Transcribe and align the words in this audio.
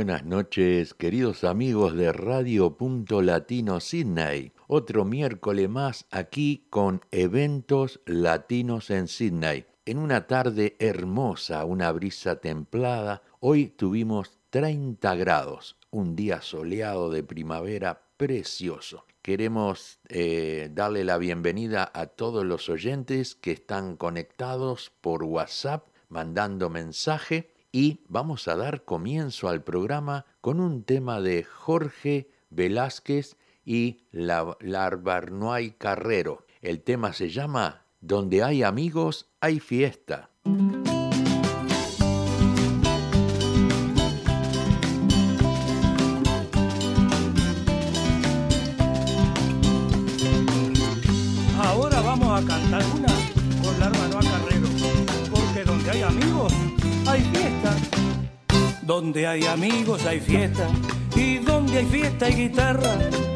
Buenas 0.00 0.24
noches, 0.24 0.94
queridos 0.94 1.44
amigos 1.44 1.94
de 1.94 2.10
Radio 2.10 2.78
Punto 2.78 3.20
Latino 3.20 3.80
Sydney. 3.80 4.54
Otro 4.66 5.04
miércoles 5.04 5.68
más 5.68 6.06
aquí 6.10 6.66
con 6.70 7.02
eventos 7.10 8.00
latinos 8.06 8.88
en 8.88 9.08
Sydney. 9.08 9.66
En 9.84 9.98
una 9.98 10.26
tarde 10.26 10.74
hermosa, 10.78 11.66
una 11.66 11.92
brisa 11.92 12.36
templada, 12.36 13.22
hoy 13.40 13.66
tuvimos 13.66 14.38
30 14.48 15.16
grados, 15.16 15.76
un 15.90 16.16
día 16.16 16.40
soleado 16.40 17.10
de 17.10 17.22
primavera 17.22 18.00
precioso. 18.16 19.04
Queremos 19.20 19.98
eh, 20.08 20.70
darle 20.72 21.04
la 21.04 21.18
bienvenida 21.18 21.90
a 21.92 22.06
todos 22.06 22.46
los 22.46 22.70
oyentes 22.70 23.34
que 23.34 23.52
están 23.52 23.98
conectados 23.98 24.92
por 25.02 25.24
WhatsApp, 25.24 25.88
mandando 26.08 26.70
mensaje 26.70 27.50
y 27.72 28.00
vamos 28.08 28.48
a 28.48 28.56
dar 28.56 28.84
comienzo 28.84 29.48
al 29.48 29.62
programa 29.62 30.26
con 30.40 30.60
un 30.60 30.82
tema 30.82 31.20
de 31.20 31.44
Jorge 31.44 32.30
Velázquez 32.50 33.36
y 33.64 34.06
la, 34.10 34.56
Larbarnoy 34.60 35.72
Carrero. 35.72 36.46
El 36.60 36.82
tema 36.82 37.12
se 37.12 37.30
llama 37.30 37.86
Donde 38.00 38.42
hay 38.42 38.62
amigos, 38.62 39.30
hay 39.40 39.60
fiesta. 39.60 40.30
Ahora 51.62 52.00
vamos 52.00 52.42
a 52.42 52.46
cantar 52.46 52.82
una 52.96 53.14
con 53.62 53.78
Larbarnoy 53.78 54.26
Carrero, 54.26 54.68
porque 55.30 55.64
donde 55.64 55.90
hay 55.90 56.02
amigos, 56.02 56.52
hay 57.06 57.20
fiesta. 57.32 57.76
Donde 58.82 59.26
hay 59.26 59.44
amigos 59.44 60.04
hay 60.06 60.20
fiesta. 60.20 60.68
Y 61.14 61.38
donde 61.38 61.78
hay 61.78 61.86
fiesta 61.86 62.26
hay 62.26 62.34
guitarra. 62.34 62.92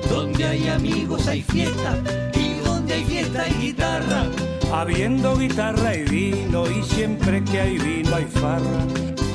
Donde 0.09 0.45
hay 0.45 0.69
amigos 0.69 1.27
hay 1.29 1.43
fiesta. 1.43 1.99
Y 2.35 2.55
donde 2.65 2.95
hay 2.95 3.05
fiesta 3.05 3.43
hay 3.43 3.53
guitarra. 3.55 4.27
Habiendo 4.73 5.37
guitarra 5.37 5.95
y 5.97 6.03
vino. 6.05 6.71
Y 6.71 6.83
siempre 6.83 7.43
que 7.45 7.61
hay 7.61 7.79
vino 7.79 8.17
hay 8.17 8.25
farra. 8.25 8.87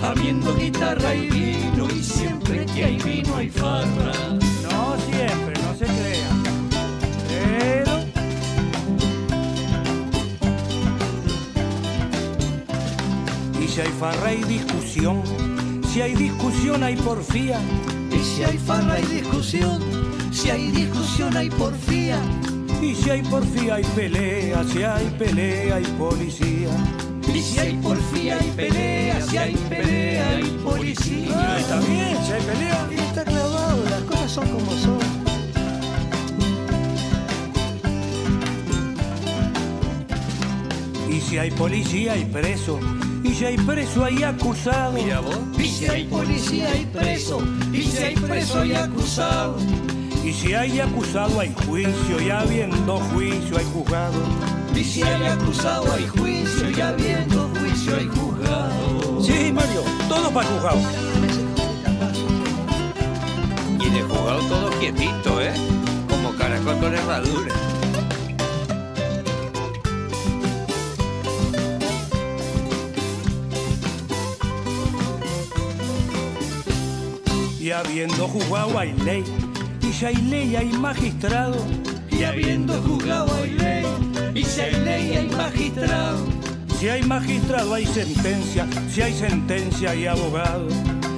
Habiendo 0.04 0.56
guitarra 0.56 1.16
y 1.16 1.30
vino. 1.30 1.88
Y 1.90 2.04
siempre 2.04 2.66
que 2.66 2.84
hay 2.86 2.98
vino 2.98 3.36
hay 3.36 3.50
farra. 3.50 4.49
Si 13.80 13.86
hay 13.86 13.94
farra 13.94 14.34
y 14.34 14.44
discusión, 14.44 15.24
si 15.88 16.02
hay 16.02 16.14
discusión 16.14 16.84
hay 16.84 16.98
porfía, 16.98 17.62
Y 18.12 18.20
si 18.20 18.44
hay 18.44 18.58
farra 18.58 18.96
hay 18.96 19.06
discusión. 19.06 19.80
Si 20.34 20.50
hay 20.50 20.70
discusión 20.72 21.38
hay 21.38 21.50
porfía. 21.50 22.20
y 22.82 22.94
si 22.94 23.10
hay 23.10 23.22
porfía 23.22 23.76
hay 23.76 23.84
pelea, 23.96 24.66
si 24.66 24.84
hay 24.84 25.06
pelea 25.18 25.76
hay 25.78 25.86
policía. 25.98 26.70
Y 27.34 27.42
si 27.42 27.60
hay 27.60 27.76
porfía 27.76 28.38
hay 28.42 28.52
pelea. 28.52 29.22
Si 29.22 29.38
hay 29.38 29.56
pelea 29.70 30.30
hay 30.30 30.44
policía. 30.62 31.58
Está 31.60 31.80
bien, 31.80 32.18
si 32.26 32.34
hay 32.34 32.42
pelea. 32.42 32.88
Está 33.08 33.24
clavado, 33.24 33.84
las 33.86 34.02
cosas 34.02 34.32
son 34.32 34.48
como 34.50 34.72
son. 34.72 35.00
Y 41.10 41.22
si 41.22 41.38
hay 41.38 41.52
policía 41.52 42.14
hay 42.14 42.26
preso, 42.26 42.80
y 43.24 43.34
si 43.34 43.46
hay 43.46 43.58
preso 43.58 44.06
hay 44.06 44.24
acusado. 44.24 44.98
Y 45.58 45.68
si 45.68 45.88
hay 45.88 46.06
policía 46.06 46.72
hay 46.72 46.86
preso. 46.86 47.42
Y 47.74 47.84
si 47.84 47.98
hay 47.98 48.16
preso 48.16 48.60
hay 48.60 48.74
acusado. 48.74 49.58
Y 50.24 50.34
si 50.34 50.54
hay 50.54 50.80
acusado 50.80 51.40
hay 51.40 51.54
juicio, 51.66 52.22
y 52.22 52.30
habiendo 52.30 52.98
juicio 52.98 53.58
hay 53.58 53.66
juzgado. 53.66 54.20
Y 54.76 54.84
si 54.84 55.02
hay 55.04 55.26
acusado 55.26 55.92
hay 55.94 56.08
juicio. 56.08 56.70
Y 56.70 56.82
habiendo 56.82 57.50
juicio 57.60 57.96
hay 57.96 58.08
juzgado. 58.08 59.22
Sí, 59.22 59.52
Mario, 59.52 59.84
todo 60.08 60.30
para 60.32 60.48
juzgado. 60.48 60.80
Y 63.80 63.88
en 63.88 63.96
el 63.96 64.04
juzgado 64.04 64.40
todo 64.44 64.70
quietito, 64.80 65.42
¿eh? 65.42 65.54
Como 66.10 66.36
caracol 66.38 66.78
con 66.78 66.94
herradura. 66.94 67.79
Y 77.70 77.72
habiendo 77.72 78.28
juzgado 78.28 78.80
hay 78.80 78.94
ley, 78.94 79.24
y 79.88 79.94
si 79.94 80.04
hay 80.04 80.16
ley 80.16 80.56
hay 80.56 80.70
magistrado. 80.70 81.56
Y 82.10 82.24
habiendo 82.24 82.74
juzgado 82.82 83.32
hay 83.44 83.52
ley. 83.52 83.86
Y 84.34 84.44
si 84.44 84.62
hay 84.62 84.74
ley 84.84 85.16
hay 85.16 85.28
magistrado. 85.28 86.18
Si 86.80 86.90
hay 86.90 87.04
magistrado 87.04 87.72
hay 87.76 87.86
sentencia, 87.86 88.66
si 88.92 89.04
hay 89.04 89.14
sentencia 89.14 89.92
hay 89.92 90.08
abogado. 90.08 90.68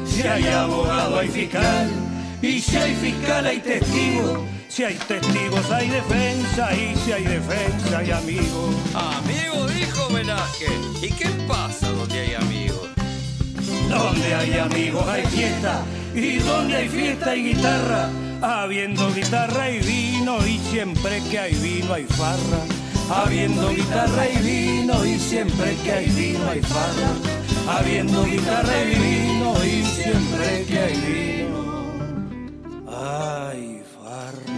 Si 0.05 0.23
hay 0.23 0.45
abogado 0.47 1.19
hay 1.19 1.29
fiscal. 1.29 1.89
Y 2.41 2.59
si 2.59 2.75
hay 2.75 2.95
fiscal 2.95 3.45
hay 3.45 3.59
testigo, 3.59 4.45
si 4.67 4.83
hay 4.83 4.95
testigos 4.95 5.71
hay 5.71 5.87
defensa, 5.87 6.73
y 6.73 6.97
si 6.97 7.13
hay 7.13 7.23
defensa 7.23 7.97
hay 7.97 8.11
amigos. 8.11 8.75
Amigo, 8.93 9.67
dijo 9.67 10.13
Velázquez. 10.13 11.01
¿Y 11.01 11.11
qué 11.11 11.29
pasa 11.47 11.89
donde 11.91 12.19
hay 12.19 12.33
amigos? 12.33 12.89
Donde 13.87 14.35
hay 14.35 14.57
amigos 14.57 15.07
hay 15.07 15.25
fiesta, 15.27 15.83
y 16.13 16.37
donde 16.39 16.75
hay 16.75 16.89
fiesta 16.89 17.31
hay 17.31 17.43
guitarra. 17.43 18.09
Habiendo 18.41 19.13
guitarra 19.13 19.69
y 19.69 19.79
vino, 19.79 20.45
y 20.45 20.57
siempre 20.57 21.21
que 21.29 21.39
hay 21.39 21.53
vino 21.55 21.93
hay 21.93 22.05
farra. 22.05 22.63
Habiendo 23.09 23.69
guitarra 23.69 24.27
y 24.27 24.37
vino, 24.37 25.05
y 25.05 25.19
siempre 25.19 25.75
que 25.83 25.91
hay 25.91 26.09
vino 26.09 26.49
hay 26.49 26.61
farra. 26.61 27.77
Habiendo 27.77 28.23
guitarra 28.25 28.83
y 28.83 28.95
vino, 28.95 29.65
y 29.65 29.83
siempre 29.83 30.65
que 30.65 30.79
hay 30.79 30.95
vino. 30.95 31.91
Ay, 32.87 33.81
farra. 33.95 34.51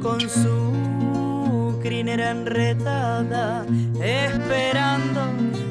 Con 0.00 0.20
su 0.20 1.78
crinera 1.82 2.30
enretada 2.30 3.66
esperando 4.00 5.20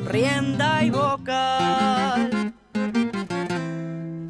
rienda 0.06 0.84
y 0.84 0.90
vocal. 0.90 2.54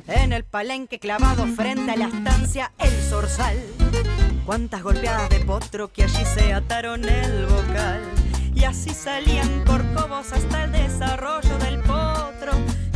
En 0.07 0.33
el 0.33 0.43
palenque 0.43 0.99
clavado 0.99 1.47
frente 1.47 1.91
a 1.91 1.97
la 1.97 2.05
estancia 2.05 2.71
El 2.77 2.91
Zorzal 2.91 3.57
Cuántas 4.45 4.83
golpeadas 4.83 5.29
de 5.29 5.39
potro 5.39 5.91
que 5.91 6.03
allí 6.03 6.25
se 6.25 6.53
ataron 6.53 7.03
el 7.05 7.45
vocal. 7.45 8.01
Y 8.53 8.63
así 8.63 8.91
salían 8.91 9.63
corcovos 9.65 10.31
hasta 10.31 10.65
el 10.65 10.71
desarrollo 10.71 11.57
del 11.59 11.79
potro. 11.79 12.10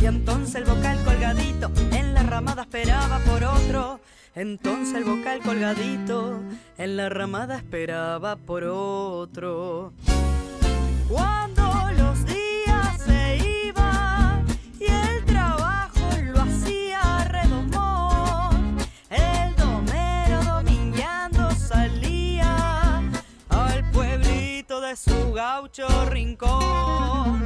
Y 0.06 0.08
entonces 0.08 0.54
el 0.54 0.64
vocal 0.66 1.02
colgadito 1.04 1.68
en 1.90 2.14
la 2.14 2.22
ramada 2.22 2.62
esperaba 2.62 3.18
por 3.24 3.42
otro. 3.42 3.98
Entonces 4.36 4.94
el 4.94 5.02
vocal 5.02 5.40
colgadito 5.40 6.44
en 6.78 6.96
la 6.96 7.08
ramada 7.08 7.56
esperaba 7.56 8.36
por 8.36 8.62
otro. 8.62 9.92
Cuando 11.08 11.64
los 11.98 12.24
días 12.24 13.02
se 13.04 13.66
iban 13.66 14.46
y 14.78 14.84
el 14.84 15.24
trabajo 15.24 16.08
lo 16.22 16.42
hacía 16.42 17.24
redomón, 17.24 18.78
el 19.10 19.56
domero 19.56 20.44
domingueando 20.44 21.50
salía 21.50 23.02
al 23.48 23.90
pueblito 23.90 24.80
de 24.80 24.94
su 24.94 25.32
gaucho 25.32 25.88
rincón. 26.10 27.45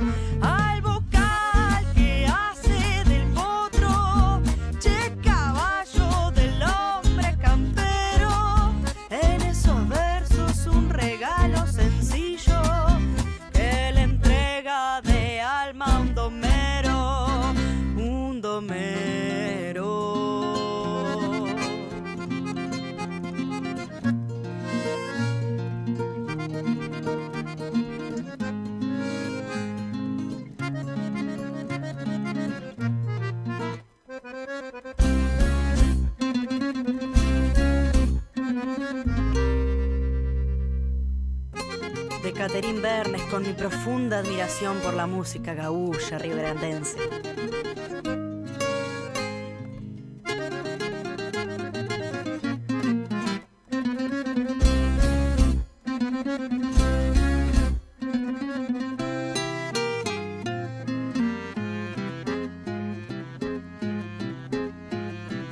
De 42.31 42.39
Catherine 42.39 42.81
Bernes 42.81 43.23
con 43.23 43.43
mi 43.43 43.53
profunda 43.53 44.19
admiración 44.19 44.79
por 44.81 44.95
la 44.95 45.07
música 45.07 45.55
gaúcha 45.55 46.19
riograndense. 46.19 46.97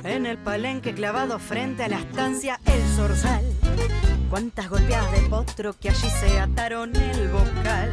En 0.03 0.25
el 0.25 0.37
palenque 0.37 0.93
clavado 0.93 1.39
frente 1.39 1.83
a 1.83 1.89
la 1.89 1.99
estancia 1.99 2.59
El 2.65 2.81
Zorzal. 2.95 3.58
Cuántas 4.29 4.69
golpeadas 4.69 5.11
de 5.11 5.27
potro 5.27 5.73
que 5.73 5.89
allí 5.89 6.09
se 6.09 6.39
ataron 6.39 6.95
el 6.95 7.29
vocal. 7.29 7.91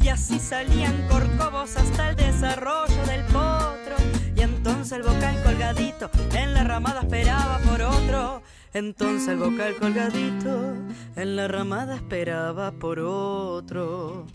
Y 0.00 0.08
así 0.08 0.38
salían 0.38 1.08
corcovos 1.08 1.76
hasta 1.76 2.10
el 2.10 2.16
desarrollo 2.16 3.04
del 3.06 3.24
potro. 3.24 3.96
Y 4.36 4.42
entonces 4.42 4.92
el 4.92 5.02
vocal 5.02 5.42
colgadito 5.42 6.10
en 6.34 6.54
la 6.54 6.64
ramada 6.64 7.00
esperaba 7.00 7.58
por 7.58 7.82
otro. 7.82 8.42
Entonces 8.72 9.28
el 9.28 9.38
vocal 9.38 9.74
colgadito 9.76 10.74
en 11.16 11.36
la 11.36 11.48
ramada 11.48 11.96
esperaba 11.96 12.70
por 12.70 13.00
otro. 13.00 14.26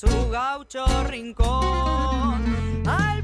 Su 0.00 0.30
gaucho 0.30 0.86
rincón. 1.08 2.42
Al 2.86 3.19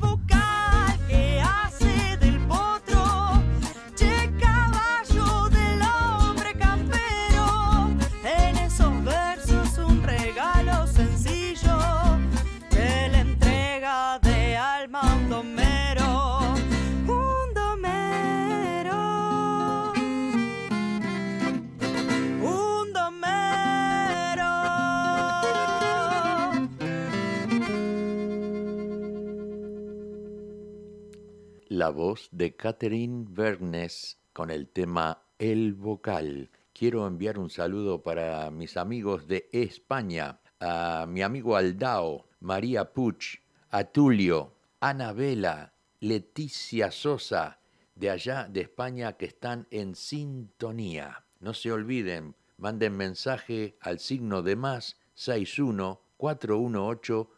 La 31.76 31.90
voz 31.90 32.30
de 32.32 32.56
Catherine 32.56 33.26
Bernes 33.28 34.16
con 34.32 34.48
el 34.50 34.66
tema 34.66 35.26
El 35.38 35.74
Vocal. 35.74 36.48
Quiero 36.72 37.06
enviar 37.06 37.38
un 37.38 37.50
saludo 37.50 38.02
para 38.02 38.50
mis 38.50 38.78
amigos 38.78 39.28
de 39.28 39.50
España, 39.52 40.40
a 40.58 41.04
mi 41.06 41.20
amigo 41.20 41.54
Aldao, 41.54 42.28
María 42.40 42.94
Puch, 42.94 43.42
a 43.68 43.84
Tulio, 43.84 44.54
Anabela, 44.80 45.74
Leticia 46.00 46.90
Sosa, 46.90 47.58
de 47.94 48.08
allá 48.08 48.48
de 48.50 48.62
España 48.62 49.12
que 49.18 49.26
están 49.26 49.66
en 49.70 49.96
sintonía. 49.96 51.26
No 51.40 51.52
se 51.52 51.72
olviden, 51.72 52.36
manden 52.56 52.96
mensaje 52.96 53.76
al 53.82 53.98
signo 53.98 54.42
de 54.42 54.56
más 54.56 54.96
61 55.12 56.00
418 56.16 57.30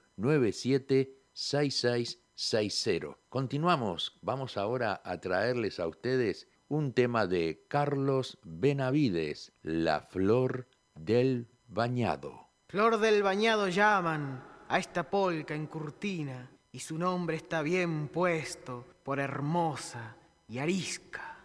976660. 2.38 3.16
Continuamos, 3.28 4.16
vamos 4.22 4.56
ahora 4.56 5.02
a 5.04 5.20
traerles 5.20 5.80
a 5.80 5.88
ustedes 5.88 6.48
un 6.68 6.92
tema 6.92 7.26
de 7.26 7.64
Carlos 7.68 8.38
Benavides, 8.44 9.52
La 9.62 10.02
Flor 10.02 10.68
del 10.94 11.48
Bañado. 11.66 12.48
Flor 12.68 12.98
del 12.98 13.22
bañado 13.22 13.68
llaman 13.68 14.44
a 14.68 14.78
esta 14.78 15.10
polca 15.10 15.54
en 15.54 15.66
Curtina 15.66 16.50
y 16.70 16.78
su 16.78 16.96
nombre 16.96 17.36
está 17.36 17.62
bien 17.62 18.08
puesto 18.08 18.86
por 19.02 19.18
hermosa 19.18 20.14
y 20.46 20.58
arisca. 20.58 21.37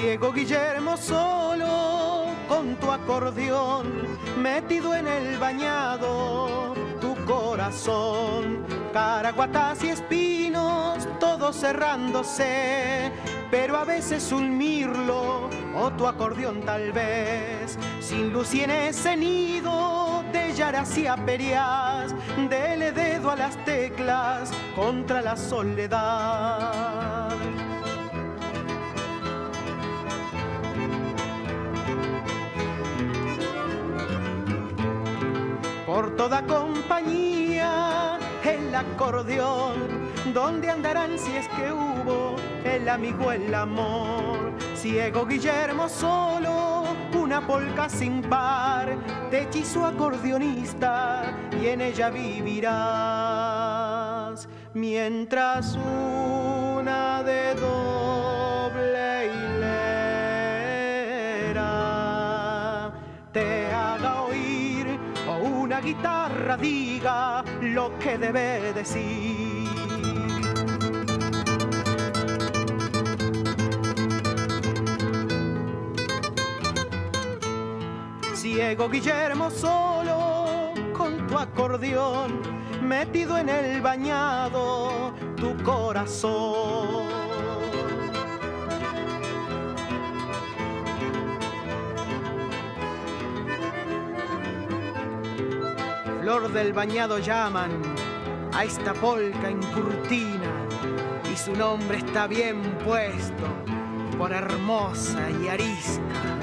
Ciego 0.00 0.32
Guillermo 0.32 0.96
solo 0.96 2.28
con 2.48 2.74
tu 2.76 2.90
acordeón 2.90 4.16
metido 4.38 4.94
en 4.94 5.06
el 5.06 5.36
bañado 5.36 6.74
tu 7.02 7.14
corazón. 7.26 8.64
Caraguatas 8.94 9.84
y 9.84 9.90
espinos 9.90 11.06
todos 11.18 11.54
cerrándose 11.60 13.12
pero 13.50 13.76
a 13.76 13.84
veces 13.84 14.32
un 14.32 14.56
mirlo 14.56 15.50
o 15.76 15.90
tu 15.90 16.06
acordeón 16.06 16.62
tal 16.62 16.92
vez. 16.92 17.78
Sin 18.00 18.32
luz 18.32 18.54
y 18.54 18.62
en 18.62 18.70
ese 18.70 19.18
nido 19.18 20.24
de 20.32 20.54
yaras 20.54 20.96
y 20.96 21.06
aperias 21.08 22.14
dele 22.48 22.92
dedo 22.92 23.32
a 23.32 23.36
las 23.36 23.62
teclas 23.66 24.50
contra 24.74 25.20
la 25.20 25.36
soledad 25.36 27.29
por 36.00 36.16
toda 36.16 36.40
compañía 36.46 38.18
el 38.42 38.74
acordeón. 38.74 40.08
¿Dónde 40.32 40.70
andarán 40.70 41.18
si 41.18 41.36
es 41.36 41.46
que 41.48 41.70
hubo 41.70 42.36
el 42.64 42.88
amigo, 42.88 43.30
el 43.30 43.54
amor? 43.54 44.54
Ciego 44.74 45.26
Guillermo 45.26 45.90
solo, 45.90 46.84
una 47.12 47.46
polca 47.46 47.90
sin 47.90 48.22
par, 48.22 48.96
te 49.30 49.42
hechizo 49.42 49.84
acordeonista 49.84 51.36
y 51.60 51.66
en 51.66 51.82
ella 51.82 52.08
vivirás. 52.08 52.48
Mientras 54.72 55.76
una 55.76 57.22
de 57.22 57.54
doble 57.56 58.09
guitarra 65.80 66.56
diga 66.56 67.44
lo 67.60 67.98
que 67.98 68.18
debe 68.18 68.72
decir. 68.72 69.68
Ciego 78.34 78.88
Guillermo 78.88 79.50
solo 79.50 80.72
con 80.96 81.26
tu 81.26 81.38
acordeón, 81.38 82.40
metido 82.82 83.38
en 83.38 83.48
el 83.48 83.80
bañado 83.80 85.12
tu 85.36 85.56
corazón. 85.62 87.09
Flor 96.30 96.52
del 96.52 96.72
bañado 96.72 97.18
llaman 97.18 97.82
a 98.52 98.64
esta 98.64 98.94
polca 98.94 99.50
en 99.50 99.60
cortina 99.72 100.68
y 101.28 101.36
su 101.36 101.56
nombre 101.56 101.98
está 101.98 102.28
bien 102.28 102.62
puesto 102.84 103.48
por 104.16 104.32
hermosa 104.32 105.28
y 105.28 105.48
arisca. 105.48 106.38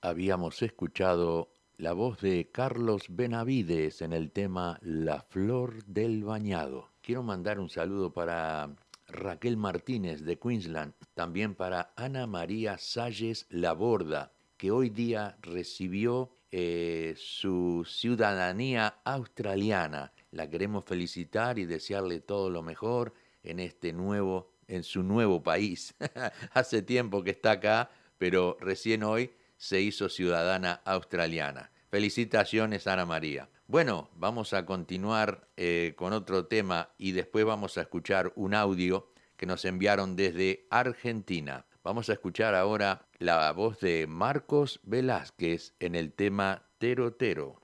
Habíamos 0.00 0.62
escuchado 0.62 1.50
la 1.76 1.92
voz 1.92 2.18
de 2.22 2.50
Carlos 2.50 3.02
Benavides 3.10 4.00
en 4.00 4.14
el 4.14 4.32
tema 4.32 4.78
La 4.80 5.20
Flor 5.20 5.84
del 5.84 6.24
Bañado. 6.24 6.88
Quiero 7.02 7.22
mandar 7.22 7.60
un 7.60 7.68
saludo 7.68 8.10
para 8.10 8.74
Raquel 9.08 9.56
Martínez 9.56 10.22
de 10.22 10.38
Queensland, 10.38 10.94
también 11.14 11.54
para 11.54 11.92
Ana 11.96 12.26
María 12.26 12.78
Salles 12.78 13.46
Laborda, 13.50 14.32
que 14.56 14.70
hoy 14.70 14.90
día 14.90 15.38
recibió 15.40 16.36
eh, 16.50 17.14
su 17.16 17.86
ciudadanía 17.88 19.00
australiana. 19.04 20.12
La 20.30 20.48
queremos 20.48 20.84
felicitar 20.84 21.58
y 21.58 21.66
desearle 21.66 22.20
todo 22.20 22.50
lo 22.50 22.62
mejor 22.62 23.14
en 23.42 23.60
este 23.60 23.92
nuevo, 23.92 24.52
en 24.66 24.82
su 24.82 25.02
nuevo 25.02 25.42
país. 25.42 25.94
Hace 26.52 26.82
tiempo 26.82 27.22
que 27.22 27.30
está 27.30 27.52
acá, 27.52 27.90
pero 28.18 28.56
recién 28.60 29.02
hoy 29.02 29.32
se 29.56 29.80
hizo 29.80 30.08
ciudadana 30.08 30.80
australiana. 30.84 31.70
Felicitaciones, 31.90 32.86
Ana 32.86 33.06
María. 33.06 33.48
Bueno, 33.70 34.08
vamos 34.16 34.54
a 34.54 34.64
continuar 34.64 35.46
eh, 35.58 35.92
con 35.94 36.14
otro 36.14 36.46
tema 36.46 36.88
y 36.96 37.12
después 37.12 37.44
vamos 37.44 37.76
a 37.76 37.82
escuchar 37.82 38.32
un 38.34 38.54
audio 38.54 39.12
que 39.36 39.44
nos 39.44 39.66
enviaron 39.66 40.16
desde 40.16 40.66
Argentina. 40.70 41.66
Vamos 41.84 42.08
a 42.08 42.14
escuchar 42.14 42.54
ahora 42.54 43.06
la 43.18 43.52
voz 43.52 43.78
de 43.80 44.06
Marcos 44.06 44.80
Velázquez 44.84 45.74
en 45.80 45.96
el 45.96 46.14
tema 46.14 46.62
Tero 46.78 47.12
Tero. 47.12 47.60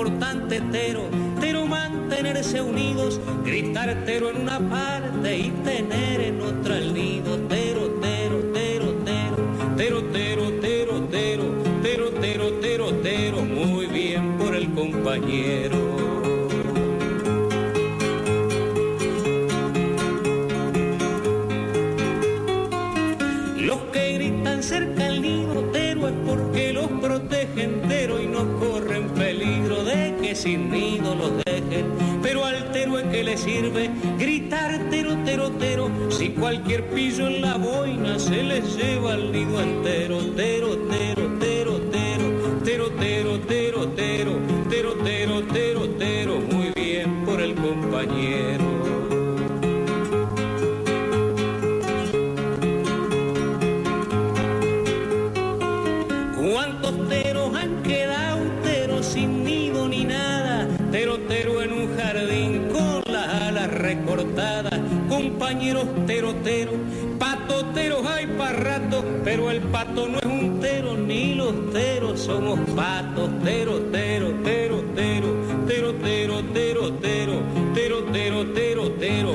Importante, 0.00 0.62
Tero, 0.72 1.10
Tero 1.40 1.66
mantenerse 1.66 2.62
unidos, 2.62 3.20
gritar 3.44 3.94
Tero 4.06 4.30
en 4.30 4.40
una 4.40 4.58
parte 4.58 5.38
y 5.38 5.50
tener 5.62 5.89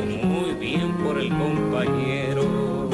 Muy 0.02 0.54
bien 0.54 0.96
por 1.04 1.20
el 1.20 1.30
compañero. 1.30 2.90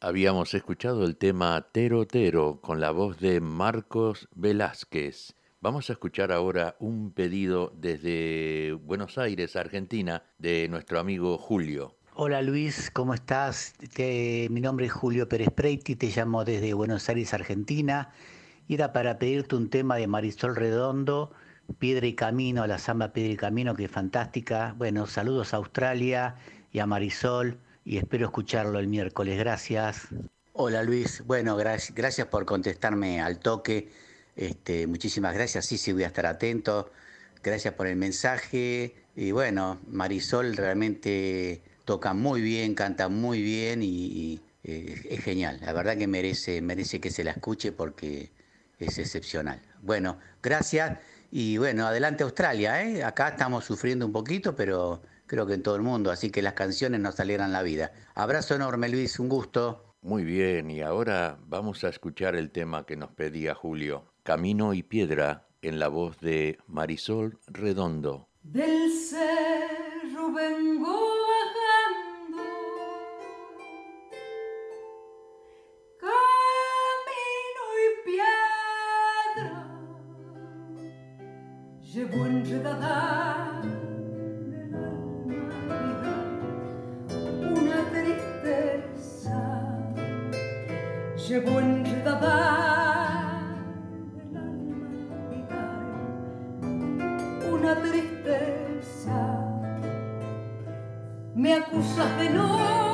Habíamos 0.00 0.54
escuchado 0.54 1.04
el 1.04 1.16
tema 1.16 1.68
Tero 1.72 2.06
Tero 2.06 2.60
con 2.60 2.80
la 2.80 2.90
voz 2.90 3.20
de 3.20 3.40
Marcos 3.40 4.28
Velázquez. 4.34 5.34
Vamos 5.60 5.90
a 5.90 5.92
escuchar 5.92 6.32
ahora 6.32 6.76
un 6.80 7.12
pedido 7.12 7.72
desde 7.76 8.72
Buenos 8.72 9.18
Aires, 9.18 9.56
Argentina, 9.56 10.22
de 10.38 10.68
nuestro 10.68 10.98
amigo 10.98 11.36
Julio. 11.36 11.99
Hola 12.22 12.42
Luis, 12.42 12.90
¿cómo 12.90 13.14
estás? 13.14 13.72
Mi 13.96 14.60
nombre 14.60 14.84
es 14.84 14.92
Julio 14.92 15.26
Pérez 15.26 15.48
Preiti, 15.48 15.96
te 15.96 16.08
llamo 16.08 16.44
desde 16.44 16.74
Buenos 16.74 17.08
Aires, 17.08 17.32
Argentina. 17.32 18.12
Era 18.68 18.92
para 18.92 19.18
pedirte 19.18 19.56
un 19.56 19.70
tema 19.70 19.96
de 19.96 20.06
Marisol 20.06 20.54
Redondo, 20.54 21.32
Piedra 21.78 22.06
y 22.06 22.12
Camino, 22.12 22.66
la 22.66 22.78
samba 22.78 23.14
Piedra 23.14 23.32
y 23.32 23.36
Camino, 23.38 23.74
que 23.74 23.84
es 23.84 23.90
fantástica. 23.90 24.74
Bueno, 24.76 25.06
saludos 25.06 25.54
a 25.54 25.56
Australia 25.56 26.36
y 26.72 26.80
a 26.80 26.86
Marisol 26.86 27.58
y 27.86 27.96
espero 27.96 28.26
escucharlo 28.26 28.78
el 28.78 28.88
miércoles. 28.88 29.38
Gracias. 29.38 30.08
Hola 30.52 30.82
Luis, 30.82 31.24
bueno, 31.26 31.56
gracias, 31.56 31.94
gracias 31.94 32.26
por 32.26 32.44
contestarme 32.44 33.22
al 33.22 33.38
toque. 33.38 33.88
Este, 34.36 34.86
muchísimas 34.86 35.32
gracias, 35.32 35.64
sí, 35.64 35.78
sí, 35.78 35.94
voy 35.94 36.04
a 36.04 36.08
estar 36.08 36.26
atento. 36.26 36.92
Gracias 37.42 37.72
por 37.72 37.86
el 37.86 37.96
mensaje. 37.96 38.94
Y 39.16 39.30
bueno, 39.30 39.80
Marisol 39.88 40.54
realmente 40.54 41.62
toca 41.90 42.14
muy 42.14 42.40
bien, 42.40 42.76
canta 42.76 43.08
muy 43.08 43.42
bien 43.42 43.82
y, 43.82 43.88
y, 43.88 44.40
eh, 44.62 44.94
es 45.10 45.24
genial. 45.24 45.58
La 45.60 45.72
verdad 45.72 45.96
que 45.98 46.06
merece, 46.06 46.62
merece 46.62 47.00
que 47.00 47.10
se 47.10 47.24
la 47.24 47.32
escuche 47.32 47.72
porque 47.72 48.30
es 48.78 48.96
excepcional. 48.98 49.60
Bueno, 49.82 50.16
gracias 50.40 51.00
y 51.32 51.58
bueno, 51.58 51.88
adelante 51.88 52.22
Australia, 52.22 52.80
¿eh? 52.80 53.02
Acá 53.02 53.30
estamos 53.30 53.64
sufriendo 53.64 54.06
un 54.06 54.12
poquito, 54.12 54.54
pero 54.54 55.02
creo 55.26 55.48
que 55.48 55.54
en 55.54 55.64
todo 55.64 55.74
el 55.74 55.82
mundo, 55.82 56.12
así 56.12 56.30
que 56.30 56.42
las 56.42 56.52
canciones 56.52 57.00
nos 57.00 57.18
alegran 57.18 57.50
la 57.50 57.62
vida. 57.62 57.90
Abrazo 58.14 58.54
enorme 58.54 58.88
Luis, 58.88 59.18
un 59.18 59.28
gusto. 59.28 59.96
Muy 60.00 60.22
bien, 60.22 60.70
y 60.70 60.82
ahora 60.82 61.40
vamos 61.48 61.82
a 61.82 61.88
escuchar 61.88 62.36
el 62.36 62.52
tema 62.52 62.86
que 62.86 62.94
nos 62.94 63.10
pedía 63.10 63.56
Julio, 63.56 64.04
Camino 64.22 64.74
y 64.74 64.84
Piedra, 64.84 65.48
en 65.60 65.80
la 65.80 65.88
voz 65.88 66.20
de 66.20 66.56
Marisol 66.68 67.40
Redondo. 67.48 68.28
Del 68.44 68.92
cerro 68.92 70.32
vengo 70.32 70.92
bajando, 70.92 71.69
llevo 82.00 82.24
enredada 82.24 83.60
en 83.62 84.52
el 84.54 84.74
alma 84.74 85.34
una 87.60 87.78
tristeza, 87.90 89.40
llevo 91.28 91.60
enredada 91.60 92.32
en 94.14 94.30
el 94.30 95.52
alma 95.52 96.00
una 97.52 97.72
tristeza, 97.82 99.18
me 101.34 101.52
acusas 101.52 102.18
de 102.18 102.30
no. 102.30 102.89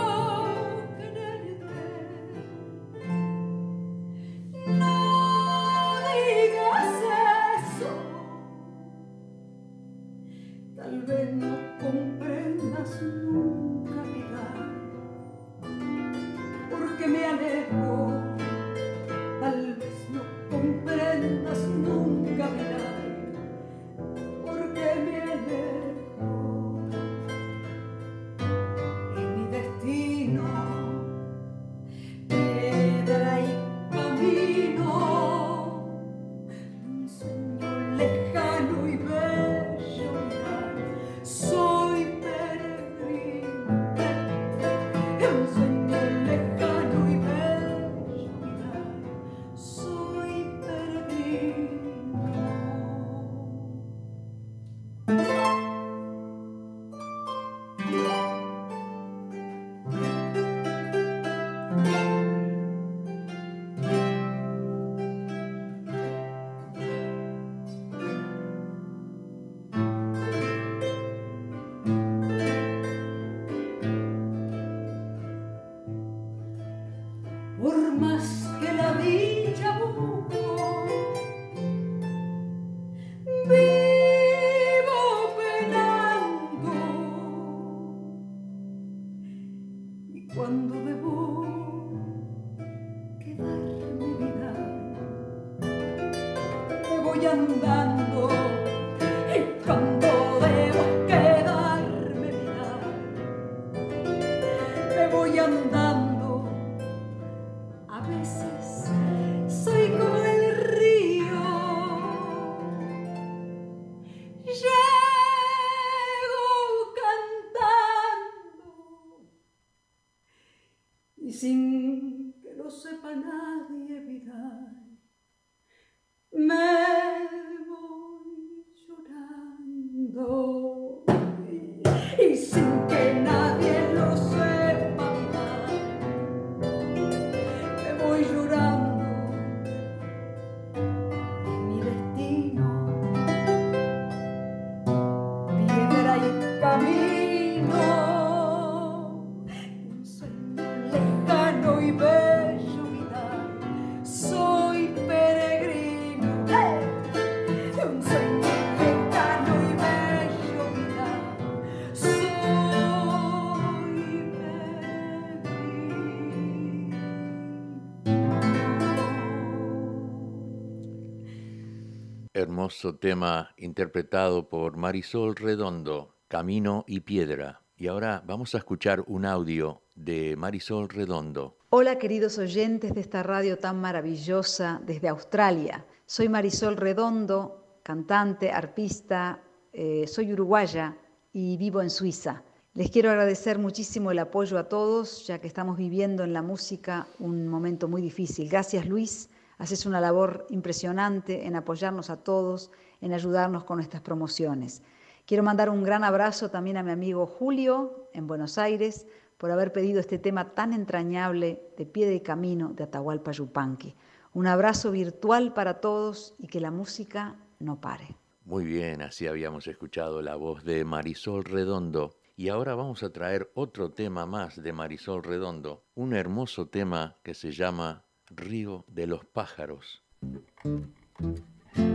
Tema 173.00 173.54
interpretado 173.56 174.48
por 174.48 174.76
Marisol 174.76 175.36
Redondo, 175.36 176.16
Camino 176.28 176.84
y 176.88 177.00
Piedra. 177.00 177.60
Y 177.76 177.86
ahora 177.86 178.22
vamos 178.26 178.54
a 178.54 178.58
escuchar 178.58 179.04
un 179.06 179.24
audio 179.24 179.82
de 179.94 180.34
Marisol 180.36 180.88
Redondo. 180.88 181.58
Hola 181.70 181.98
queridos 181.98 182.38
oyentes 182.38 182.94
de 182.94 183.00
esta 183.00 183.22
radio 183.22 183.58
tan 183.58 183.80
maravillosa 183.80 184.80
desde 184.84 185.08
Australia. 185.08 185.84
Soy 186.06 186.28
Marisol 186.28 186.76
Redondo, 186.76 187.80
cantante, 187.82 188.50
arpista, 188.50 189.40
eh, 189.72 190.06
soy 190.08 190.32
uruguaya 190.32 190.96
y 191.32 191.56
vivo 191.58 191.82
en 191.82 191.90
Suiza. 191.90 192.42
Les 192.74 192.90
quiero 192.90 193.10
agradecer 193.10 193.58
muchísimo 193.58 194.10
el 194.10 194.18
apoyo 194.18 194.58
a 194.58 194.68
todos, 194.68 195.26
ya 195.26 195.38
que 195.38 195.46
estamos 195.46 195.76
viviendo 195.76 196.24
en 196.24 196.32
la 196.32 196.42
música 196.42 197.06
un 197.18 197.46
momento 197.46 197.88
muy 197.88 198.02
difícil. 198.02 198.48
Gracias 198.48 198.86
Luis 198.86 199.30
Haces 199.58 199.86
una 199.86 200.00
labor 200.00 200.46
impresionante 200.50 201.46
en 201.46 201.56
apoyarnos 201.56 202.10
a 202.10 202.16
todos, 202.16 202.70
en 203.00 203.12
ayudarnos 203.12 203.64
con 203.64 203.76
nuestras 203.76 204.02
promociones. 204.02 204.82
Quiero 205.26 205.42
mandar 205.42 205.70
un 205.70 205.82
gran 205.82 206.04
abrazo 206.04 206.50
también 206.50 206.76
a 206.76 206.82
mi 206.82 206.92
amigo 206.92 207.26
Julio 207.26 208.08
en 208.12 208.26
Buenos 208.26 208.58
Aires 208.58 209.06
por 209.38 209.50
haber 209.50 209.72
pedido 209.72 210.00
este 210.00 210.18
tema 210.18 210.54
tan 210.54 210.72
entrañable 210.72 211.62
de 211.76 211.86
pie 211.86 212.08
de 212.08 212.22
camino 212.22 212.72
de 212.74 212.84
Atahualpa 212.84 213.32
Yupanqui. 213.32 213.94
Un 214.32 214.46
abrazo 214.46 214.90
virtual 214.90 215.52
para 215.52 215.80
todos 215.80 216.34
y 216.38 216.46
que 216.46 216.60
la 216.60 216.70
música 216.70 217.36
no 217.58 217.80
pare. 217.80 218.16
Muy 218.44 218.64
bien, 218.64 219.02
así 219.02 219.26
habíamos 219.26 219.66
escuchado 219.66 220.22
la 220.22 220.36
voz 220.36 220.62
de 220.62 220.84
Marisol 220.84 221.44
Redondo. 221.44 222.14
Y 222.36 222.48
ahora 222.48 222.74
vamos 222.74 223.02
a 223.02 223.10
traer 223.10 223.50
otro 223.54 223.90
tema 223.90 224.26
más 224.26 224.62
de 224.62 224.72
Marisol 224.72 225.24
Redondo, 225.24 225.84
un 225.94 226.12
hermoso 226.12 226.68
tema 226.68 227.16
que 227.22 227.34
se 227.34 227.50
llama 227.50 228.05
río 228.30 228.84
de 228.88 229.06
los 229.06 229.24
pájaros. 229.24 230.02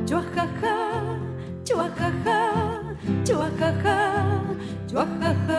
Chuajaja, 0.05 1.19
chuajaja, 1.63 2.97
chuajaja, 3.23 4.43
chuajaja. 4.87 5.50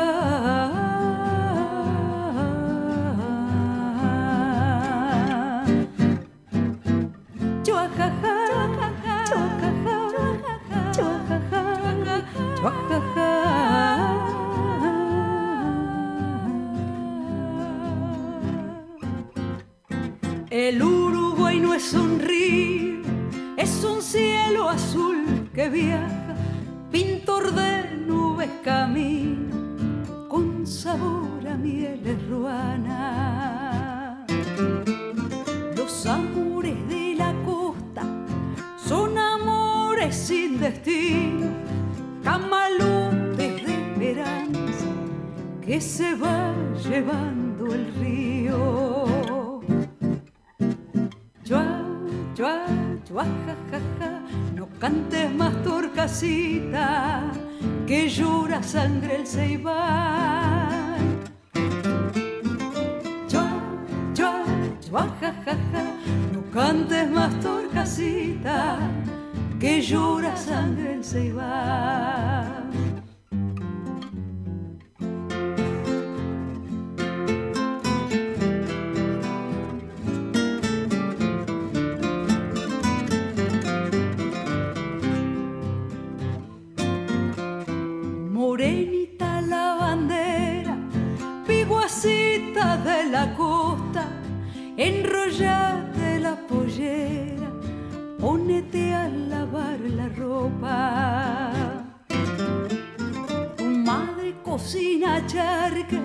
Cocina 104.53 105.27
charque, 105.27 105.99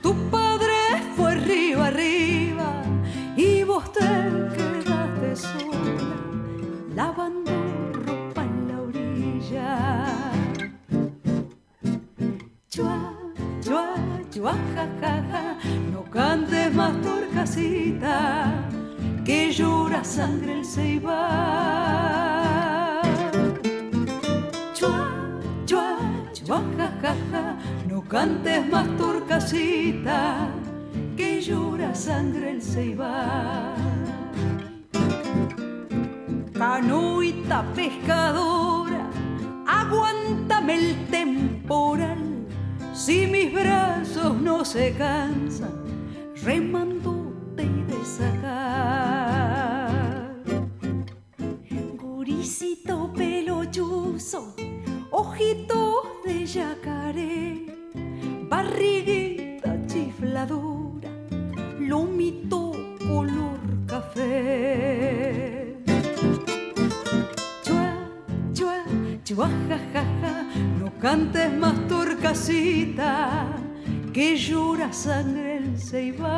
tu 0.00 0.14
padre 0.30 1.02
fue 1.16 1.32
arriba, 1.32 1.88
arriba, 1.88 2.84
y 3.36 3.64
vos 3.64 3.90
te 3.92 4.08
quedaste 4.54 5.34
sola, 5.34 6.14
lavando 6.94 7.50
ropa 8.06 8.44
en 8.44 8.68
la 8.68 8.82
orilla. 8.82 9.70
Chua, 12.68 12.98
chua, 13.60 13.96
chua, 14.30 14.54
ja, 14.76 14.86
ja, 15.00 15.14
ja, 15.32 15.58
no 15.92 16.04
cantes 16.08 16.72
más 16.72 16.94
que 19.24 19.50
llora 19.50 20.04
sangre 20.04 20.60
el 20.60 20.64
ceibal. 20.64 21.10
Chua, 24.72 25.10
chua, 25.66 25.98
chua, 26.32 26.62
ja, 26.76 26.88
ja, 27.02 27.14
no 27.32 27.51
cantes 28.12 28.68
más 28.70 28.86
torcasita, 28.96 30.48
que 31.16 31.40
llora 31.40 31.92
sangre 31.94 32.50
el 32.52 32.62
ceibal. 32.62 33.74
Canoita 36.52 37.64
pescadora, 37.74 39.10
aguántame 39.66 40.74
el 40.74 41.06
temporal, 41.08 42.46
si 42.92 43.26
mis 43.26 43.52
brazos 43.52 44.40
no 44.40 44.64
se 44.64 44.92
cansan 44.92 45.72
remando 46.44 47.22
sacar. 48.04 49.42
Gurisito 52.00 53.12
pelochuzo, 53.12 54.54
ojitos 55.10 56.04
de 56.24 56.46
yacaré, 56.46 57.71
barriguita 58.52 59.70
chifladura, 59.88 61.08
lomito 61.88 62.62
color 62.98 63.60
café. 63.86 65.74
Chua, 67.64 67.88
chua, 68.52 68.76
chua, 69.24 69.48
ja, 69.70 69.78
ja, 69.94 70.04
ja, 70.20 70.34
no 70.78 70.88
cantes 71.00 71.50
más 71.62 71.76
torcasita, 71.88 73.10
que 74.12 74.36
llora 74.36 74.92
sangre 74.92 75.56
el 75.56 75.78
ceibal. 75.78 76.28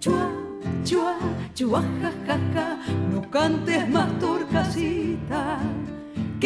Chua, 0.00 1.84
no 3.12 3.20
cantes 3.30 3.88
más 3.90 4.08
turcasita, 4.18 5.58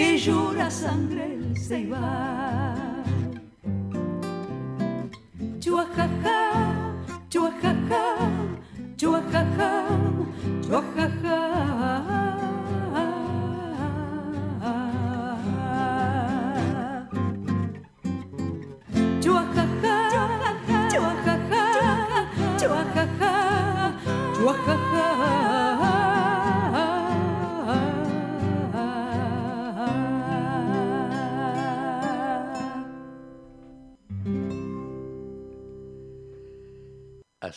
que 0.00 0.16
llora 0.16 0.70
sangre 0.70 1.24
el 1.34 1.58
ceibal. 1.58 3.04
Chua, 5.60 5.84
jaja, 5.94 6.38
chua, 7.28 7.50
jaja, 7.60 8.04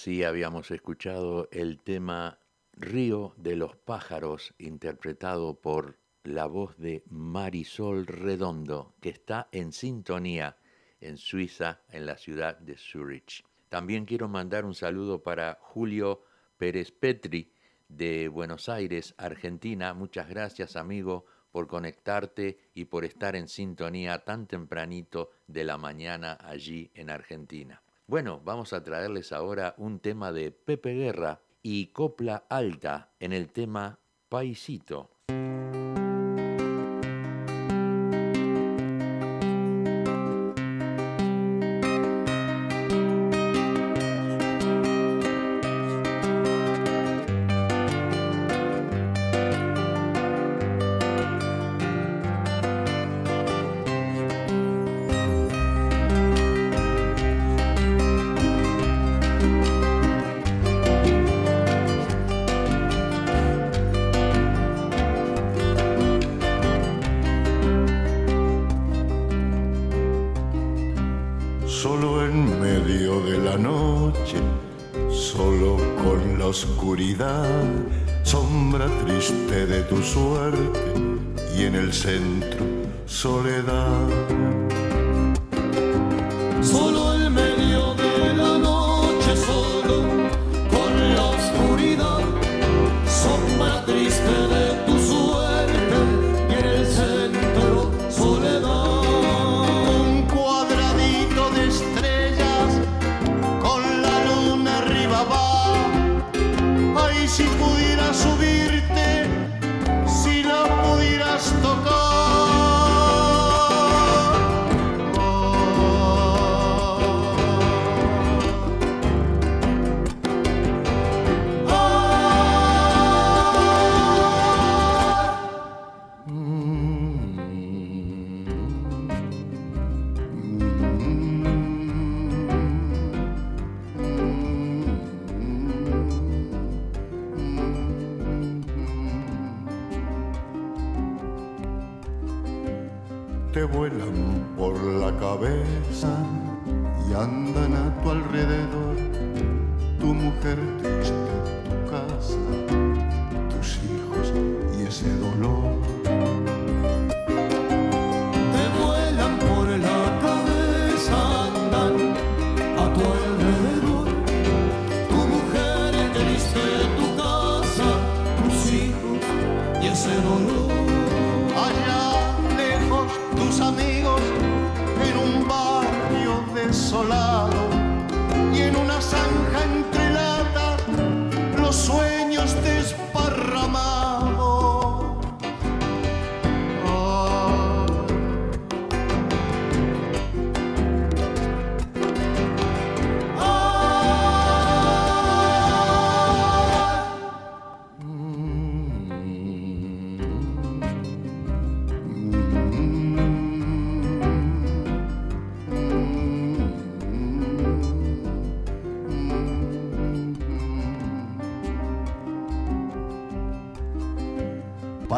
Así 0.04 0.26
habíamos 0.26 0.70
escuchado 0.70 1.48
el 1.50 1.80
tema 1.80 2.38
Río 2.74 3.34
de 3.38 3.56
los 3.56 3.78
pájaros, 3.78 4.54
interpretado 4.58 5.62
por 5.62 5.98
la 6.26 6.46
voz 6.46 6.78
de 6.78 7.06
Marisol 7.08 8.06
Redondo, 8.06 8.96
que 9.00 9.08
está 9.08 9.48
en 9.54 9.72
sintonía 9.72 10.58
en 11.00 11.16
Suiza, 11.16 11.84
en 11.88 12.06
la 12.06 12.18
ciudad 12.18 12.58
de 12.58 12.76
Zurich. 12.76 13.46
También 13.70 14.04
quiero 14.04 14.28
mandar 14.28 14.66
un 14.66 14.76
saludo 14.76 15.24
para 15.24 15.58
Julio 15.62 16.26
Pérez 16.58 16.92
Petri 16.92 17.54
de 17.88 18.28
Buenos 18.28 18.68
Aires, 18.68 19.16
Argentina. 19.18 19.94
Muchas 19.94 20.28
gracias, 20.28 20.76
amigo, 20.76 21.28
por 21.50 21.68
conectarte 21.68 22.60
y 22.74 22.84
por 22.84 23.06
estar 23.06 23.38
en 23.38 23.48
sintonía 23.48 24.20
tan 24.26 24.48
tempranito 24.48 25.30
de 25.48 25.64
la 25.64 25.78
mañana 25.78 26.38
allí 26.42 26.92
en 26.94 27.10
Argentina. 27.10 27.82
Bueno, 28.14 28.40
vamos 28.46 28.74
a 28.74 28.84
traerles 28.84 29.32
ahora 29.32 29.74
un 29.76 30.00
tema 30.00 30.32
de 30.32 30.52
Pepe 30.52 30.94
Guerra 30.94 31.42
y 31.64 31.88
copla 31.88 32.46
alta 32.48 33.16
en 33.20 33.34
el 33.34 33.52
tema 33.52 34.02
Paisito. 34.30 35.13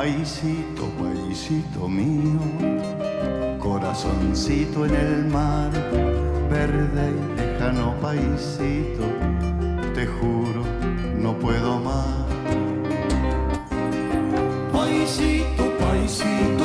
Paisito, 0.05 0.85
paisito 0.99 1.89
mío, 1.89 2.39
corazoncito 3.57 4.85
en 4.85 4.93
el 4.93 5.25
mar, 5.25 5.71
verde 6.47 7.11
y 7.11 7.39
lejano 7.39 7.95
paisito, 7.99 9.07
te 9.95 10.05
juro, 10.05 10.61
no 11.17 11.33
puedo 11.39 11.79
más. 11.79 12.23
Paisito, 14.71 15.75
paisito 15.79 16.64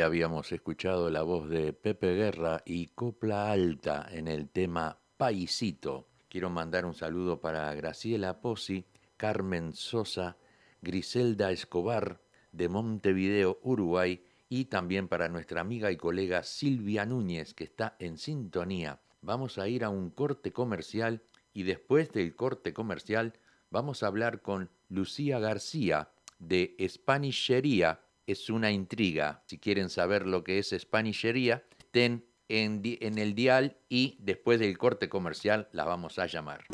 Habíamos 0.00 0.52
escuchado 0.52 1.10
la 1.10 1.22
voz 1.22 1.48
de 1.48 1.72
Pepe 1.72 2.14
Guerra 2.14 2.62
y 2.64 2.86
Copla 2.88 3.50
Alta 3.50 4.06
en 4.10 4.28
el 4.28 4.48
tema 4.48 4.98
Paisito. 5.16 6.08
Quiero 6.28 6.50
mandar 6.50 6.84
un 6.84 6.94
saludo 6.94 7.40
para 7.40 7.74
Graciela 7.74 8.40
Pozzi, 8.40 8.84
Carmen 9.16 9.72
Sosa, 9.72 10.36
Griselda 10.82 11.50
Escobar 11.50 12.20
de 12.52 12.68
Montevideo, 12.68 13.58
Uruguay, 13.62 14.22
y 14.48 14.66
también 14.66 15.08
para 15.08 15.28
nuestra 15.28 15.60
amiga 15.60 15.90
y 15.90 15.96
colega 15.96 16.42
Silvia 16.42 17.04
Núñez, 17.04 17.54
que 17.54 17.64
está 17.64 17.96
en 17.98 18.18
sintonía. 18.18 19.00
Vamos 19.20 19.58
a 19.58 19.68
ir 19.68 19.84
a 19.84 19.90
un 19.90 20.10
corte 20.10 20.52
comercial 20.52 21.22
y 21.52 21.64
después 21.64 22.12
del 22.12 22.36
corte 22.36 22.72
comercial 22.72 23.34
vamos 23.70 24.02
a 24.02 24.06
hablar 24.06 24.42
con 24.42 24.70
Lucía 24.88 25.38
García 25.38 26.10
de 26.38 26.76
Spanishería. 26.88 28.00
Es 28.28 28.50
una 28.50 28.70
intriga. 28.70 29.42
Si 29.46 29.56
quieren 29.56 29.88
saber 29.88 30.26
lo 30.26 30.44
que 30.44 30.58
es 30.58 30.74
Spanishería, 30.78 31.64
estén 31.78 32.26
en, 32.50 32.82
en 32.84 33.16
el 33.16 33.34
dial 33.34 33.78
y 33.88 34.18
después 34.20 34.60
del 34.60 34.76
corte 34.76 35.08
comercial 35.08 35.70
la 35.72 35.86
vamos 35.86 36.18
a 36.18 36.26
llamar. 36.26 36.66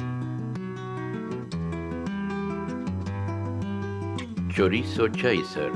Chorizo 4.49 5.07
Chaser, 5.11 5.71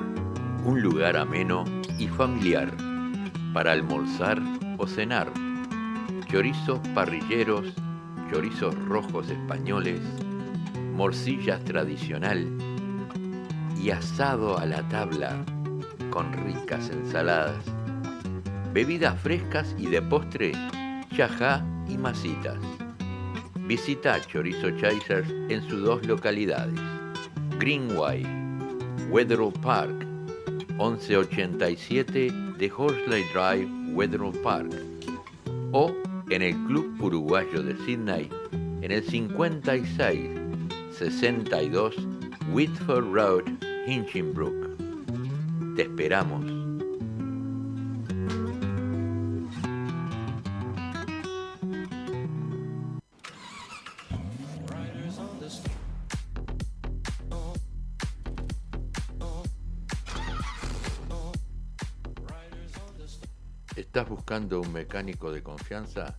un 0.64 0.82
lugar 0.82 1.16
ameno 1.16 1.64
y 1.96 2.08
familiar 2.08 2.76
para 3.54 3.70
almorzar 3.70 4.42
o 4.78 4.86
cenar. 4.88 5.32
Chorizos 6.28 6.80
parrilleros, 6.88 7.72
chorizos 8.32 8.74
rojos 8.86 9.30
españoles, 9.30 10.00
morcillas 10.92 11.62
tradicional 11.62 12.48
y 13.80 13.90
asado 13.90 14.58
a 14.58 14.66
la 14.66 14.82
tabla 14.88 15.44
con 16.10 16.32
ricas 16.32 16.90
ensaladas, 16.90 17.64
bebidas 18.72 19.20
frescas 19.20 19.74
y 19.78 19.86
de 19.86 20.02
postre, 20.02 20.52
chajá 21.14 21.64
y 21.88 21.96
masitas. 21.96 22.58
Visita 23.66 24.20
Chorizo 24.20 24.70
Chasers 24.78 25.28
en 25.48 25.62
sus 25.68 25.82
dos 25.82 26.06
localidades, 26.06 26.80
Greenway, 27.58 28.26
Wetherill 29.10 29.52
Park, 29.62 30.06
1187 30.78 32.30
de 32.58 32.72
Horsley 32.74 33.24
Drive, 33.32 33.68
Wetherill 33.92 34.32
Park, 34.42 34.72
o 35.72 35.92
en 36.30 36.42
el 36.42 36.54
Club 36.66 36.96
Uruguayo 37.00 37.62
de 37.62 37.76
Sydney 37.84 38.30
en 38.82 38.92
el 38.92 39.02
56 39.02 40.30
62 40.92 41.94
Whitford 42.52 43.12
Road, 43.12 43.44
Hinchinbrook. 43.86 44.67
Te 45.78 45.84
esperamos. 45.84 46.44
¿Estás 63.76 64.08
buscando 64.08 64.60
un 64.60 64.72
mecánico 64.72 65.30
de 65.30 65.44
confianza? 65.44 66.18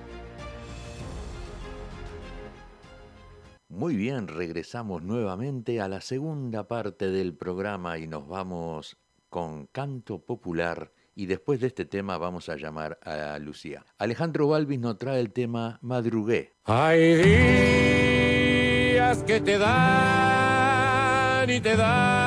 Muy 3.81 3.95
bien, 3.95 4.27
regresamos 4.27 5.01
nuevamente 5.01 5.81
a 5.81 5.87
la 5.87 6.01
segunda 6.01 6.67
parte 6.67 7.09
del 7.09 7.33
programa 7.33 7.97
y 7.97 8.05
nos 8.05 8.27
vamos 8.27 8.95
con 9.27 9.65
canto 9.65 10.19
popular 10.19 10.91
y 11.15 11.25
después 11.25 11.59
de 11.61 11.65
este 11.65 11.85
tema 11.85 12.19
vamos 12.19 12.47
a 12.49 12.57
llamar 12.57 12.99
a 13.01 13.39
Lucía. 13.39 13.83
Alejandro 13.97 14.47
Balvis 14.47 14.79
nos 14.79 14.99
trae 14.99 15.19
el 15.19 15.33
tema 15.33 15.79
Madrugué. 15.81 16.53
Hay 16.65 17.15
días 18.91 19.23
que 19.23 19.41
te 19.41 19.57
dan 19.57 21.49
y 21.49 21.59
te 21.59 21.75
dan 21.75 22.21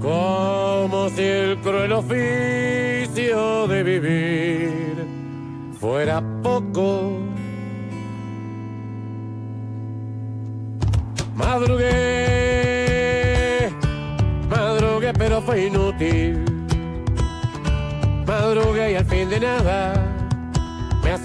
como 0.00 1.10
si 1.10 1.22
el 1.22 1.60
cruel 1.60 1.92
oficio 1.92 3.68
de 3.68 3.82
vivir 3.82 5.15
fuera 5.80 6.22
poco. 6.42 7.18
Madrugué, 11.34 12.90
madrugué, 14.48 15.12
pero 15.12 15.42
fue 15.42 15.66
inútil. 15.66 16.44
Madrugué 18.26 18.92
y 18.92 18.94
al 18.96 19.04
fin 19.04 19.28
de 19.28 19.40
nada 19.40 19.94
me 21.04 21.10
ha 21.12 21.18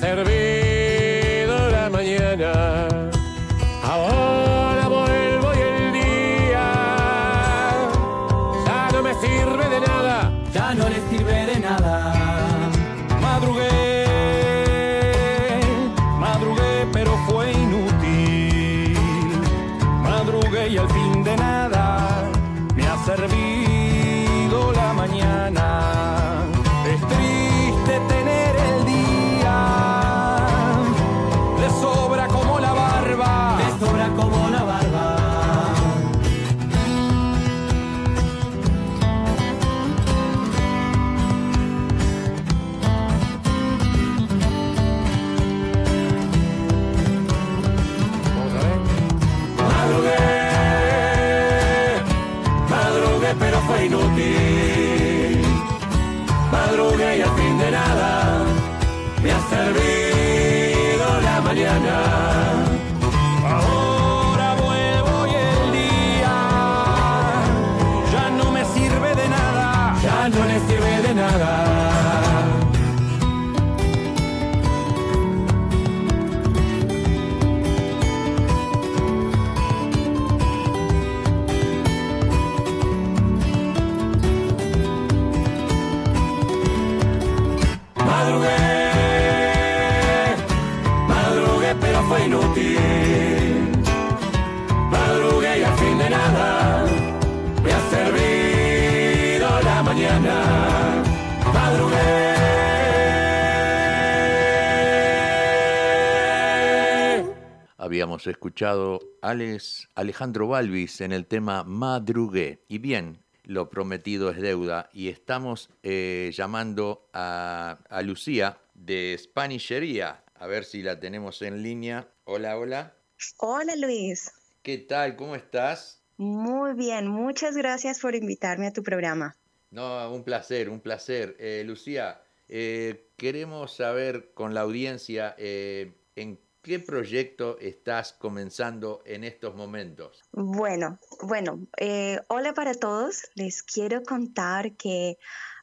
Habíamos 108.21 108.37
escuchado 108.37 108.99
Alex, 109.23 109.89
Alejandro 109.95 110.47
Balvis 110.47 111.01
en 111.01 111.11
el 111.11 111.25
tema 111.25 111.63
Madrugué. 111.63 112.59
Y 112.67 112.77
bien, 112.77 113.17
lo 113.45 113.71
prometido 113.71 114.29
es 114.29 114.39
deuda 114.39 114.91
y 114.93 115.07
estamos 115.09 115.71
eh, 115.81 116.29
llamando 116.31 117.09
a, 117.13 117.79
a 117.89 118.01
Lucía 118.03 118.59
de 118.75 119.17
Spanishería. 119.19 120.23
A 120.35 120.45
ver 120.45 120.65
si 120.65 120.83
la 120.83 120.99
tenemos 120.99 121.41
en 121.41 121.63
línea. 121.63 122.09
Hola, 122.25 122.59
hola. 122.59 122.93
Hola 123.37 123.75
Luis, 123.75 124.31
¿Qué 124.61 124.77
tal? 124.77 125.15
¿Cómo 125.15 125.35
estás? 125.35 126.03
muy 126.17 126.75
bien, 126.75 127.07
muchas 127.07 127.57
gracias 127.57 127.99
por 128.01 128.13
invitarme 128.13 128.67
a 128.67 128.71
tu 128.71 128.83
programa. 128.83 129.35
No, 129.71 130.13
un 130.13 130.23
placer, 130.23 130.69
un 130.69 130.79
placer. 130.79 131.35
Eh, 131.39 131.63
Lucía, 131.65 132.21
eh, 132.47 133.07
queremos 133.17 133.75
saber 133.75 134.31
con 134.35 134.53
la 134.53 134.61
audiencia 134.61 135.33
eh, 135.39 135.93
en 136.15 136.39
qué 136.61 136.79
proyecto 136.79 137.57
estás 137.59 138.13
comenzando 138.13 139.01
en 139.05 139.23
estos 139.23 139.55
momentos. 139.55 140.21
Bueno, 140.31 140.99
bueno, 141.23 141.67
eh, 141.77 142.19
hola 142.27 142.53
para 142.53 142.73
todos. 142.73 143.23
Les 143.35 143.63
quiero 143.63 144.03
contar 144.03 144.73
que 144.73 145.17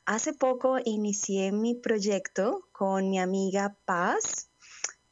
hace 0.04 0.32
poco 0.32 0.78
inicié 0.84 1.52
mi 1.52 1.74
proyecto 1.74 2.68
con 2.72 3.10
mi 3.10 3.18
amiga 3.18 3.76
Paz. 3.84 4.48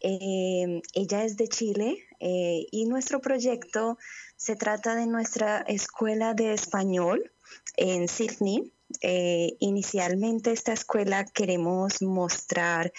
Eh, 0.00 0.82
ella 0.92 1.24
es 1.24 1.36
de 1.36 1.48
Chile 1.48 1.98
eh, 2.20 2.66
y 2.70 2.86
nuestro 2.86 3.20
proyecto 3.20 3.98
se 4.36 4.56
trata 4.56 4.94
de 4.94 5.06
nuestra 5.06 5.60
escuela 5.62 6.34
de 6.34 6.52
español 6.52 7.32
en 7.76 8.08
Sydney. 8.08 8.72
Eh, 9.00 9.56
inicialmente 9.58 10.52
esta 10.52 10.72
escuela 10.72 11.24
queremos 11.24 12.02
mostrar 12.02 12.92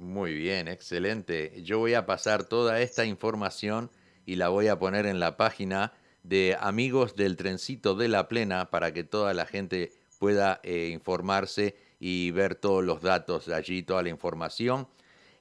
Muy 0.00 0.32
bien, 0.32 0.66
excelente. 0.66 1.62
Yo 1.62 1.78
voy 1.78 1.92
a 1.92 2.06
pasar 2.06 2.44
toda 2.44 2.80
esta 2.80 3.04
información 3.04 3.90
y 4.24 4.36
la 4.36 4.48
voy 4.48 4.68
a 4.68 4.78
poner 4.78 5.04
en 5.04 5.20
la 5.20 5.36
página 5.36 5.92
de 6.22 6.56
Amigos 6.58 7.16
del 7.16 7.36
Trencito 7.36 7.94
de 7.94 8.08
la 8.08 8.26
Plena 8.26 8.70
para 8.70 8.94
que 8.94 9.04
toda 9.04 9.34
la 9.34 9.44
gente 9.44 9.92
pueda 10.18 10.58
eh, 10.62 10.88
informarse 10.90 11.76
y 11.98 12.30
ver 12.30 12.54
todos 12.54 12.82
los 12.82 13.02
datos 13.02 13.50
allí, 13.50 13.82
toda 13.82 14.02
la 14.02 14.08
información. 14.08 14.88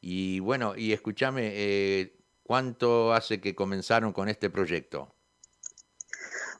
Y 0.01 0.41
bueno, 0.41 0.75
y 0.75 0.91
escúchame, 0.91 1.51
eh, 1.53 2.17
¿cuánto 2.43 3.13
hace 3.13 3.39
que 3.39 3.55
comenzaron 3.55 4.11
con 4.11 4.27
este 4.27 4.49
proyecto? 4.49 5.15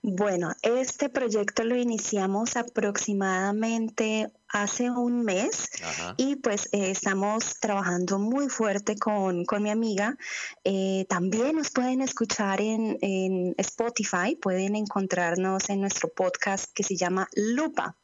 Bueno, 0.02 0.54
este 0.62 1.10
proyecto 1.10 1.64
lo 1.66 1.76
iniciamos 1.76 2.56
aproximadamente 2.56 4.32
hace 4.48 4.90
un 4.90 5.24
mes 5.24 5.70
y 6.16 6.38
pues 6.38 6.70
eh, 6.72 6.92
estamos 6.92 7.60
trabajando 7.60 8.18
muy 8.18 8.48
fuerte 8.48 8.96
con, 8.96 9.46
mi 9.60 9.70
amiga. 9.70 10.18
Eh, 10.64 11.06
también 11.10 11.58
nos 11.58 11.72
pueden 11.72 12.02
escuchar 12.02 12.62
en, 12.62 12.98
en, 13.02 13.56
Spotify, 13.58 14.38
pueden 14.42 14.78
encontrarnos 14.78 15.70
en 15.70 15.82
nuestro 15.82 16.08
podcast 16.08 16.72
que 16.74 16.84
se 16.84 16.96
llama 16.96 17.28
Lupa. 17.36 17.98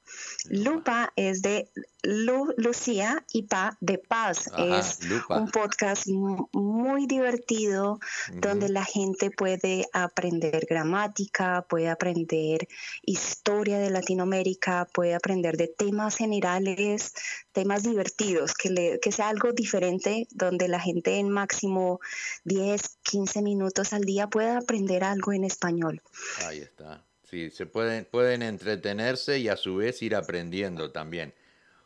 Lupa 0.49 1.11
es 1.15 1.41
de 1.41 1.69
Lucía 2.03 3.25
y 3.33 3.43
Pa 3.43 3.77
de 3.81 3.97
Paz. 3.97 4.51
es 4.57 4.99
un 5.29 5.49
podcast 5.49 6.07
muy 6.07 7.07
divertido 7.07 7.99
donde 8.33 8.69
la 8.69 8.85
gente 8.85 9.31
puede 9.31 9.87
aprender 9.91 10.65
gramática, 10.69 11.65
puede 11.67 11.89
aprender 11.89 12.67
historia 13.03 13.79
de 13.79 13.89
Latinoamérica, 13.89 14.87
puede 14.93 15.15
aprender 15.15 15.57
de 15.57 15.67
temas 15.67 16.15
generales, 16.17 17.13
temas 17.51 17.83
divertidos, 17.83 18.53
que, 18.53 18.99
que 19.01 19.11
sea 19.11 19.29
algo 19.29 19.51
diferente 19.51 20.27
donde 20.31 20.67
la 20.67 20.79
gente 20.79 21.17
en 21.17 21.29
máximo 21.29 21.99
10, 22.43 22.97
15 23.01 23.41
minutos 23.41 23.93
al 23.93 24.03
día 24.03 24.27
pueda 24.27 24.57
aprender 24.57 25.03
algo 25.03 25.33
en 25.33 25.43
español. 25.43 26.01
Ahí 26.45 26.59
está. 26.59 27.03
Sí, 27.35 27.51
se 27.51 27.65
pueden, 27.65 28.05
pueden 28.05 28.43
entretenerse 28.43 29.39
y 29.39 29.49
a 29.49 29.57
su 29.57 29.75
vez 29.75 30.01
ir 30.01 30.15
aprendiendo 30.15 30.93
también. 30.93 31.33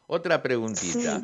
Otra 0.05 0.43
preguntita. 0.43 1.21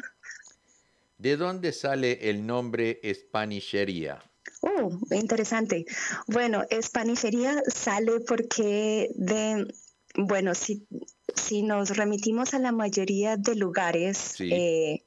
¿De 1.19 1.37
dónde 1.37 1.71
sale 1.71 2.27
el 2.27 2.43
nombre 2.43 2.99
Espanishería? 3.03 4.17
Oh, 4.61 4.89
interesante. 5.11 5.85
Bueno, 6.25 6.63
Espanishería 6.71 7.61
sale 7.67 8.19
porque 8.21 9.11
de, 9.13 9.71
bueno, 10.15 10.55
si, 10.55 10.87
si 11.35 11.61
nos 11.61 11.95
remitimos 11.95 12.55
a 12.55 12.59
la 12.59 12.71
mayoría 12.71 13.37
de 13.37 13.53
lugares, 13.53 14.37
eh, 14.39 15.03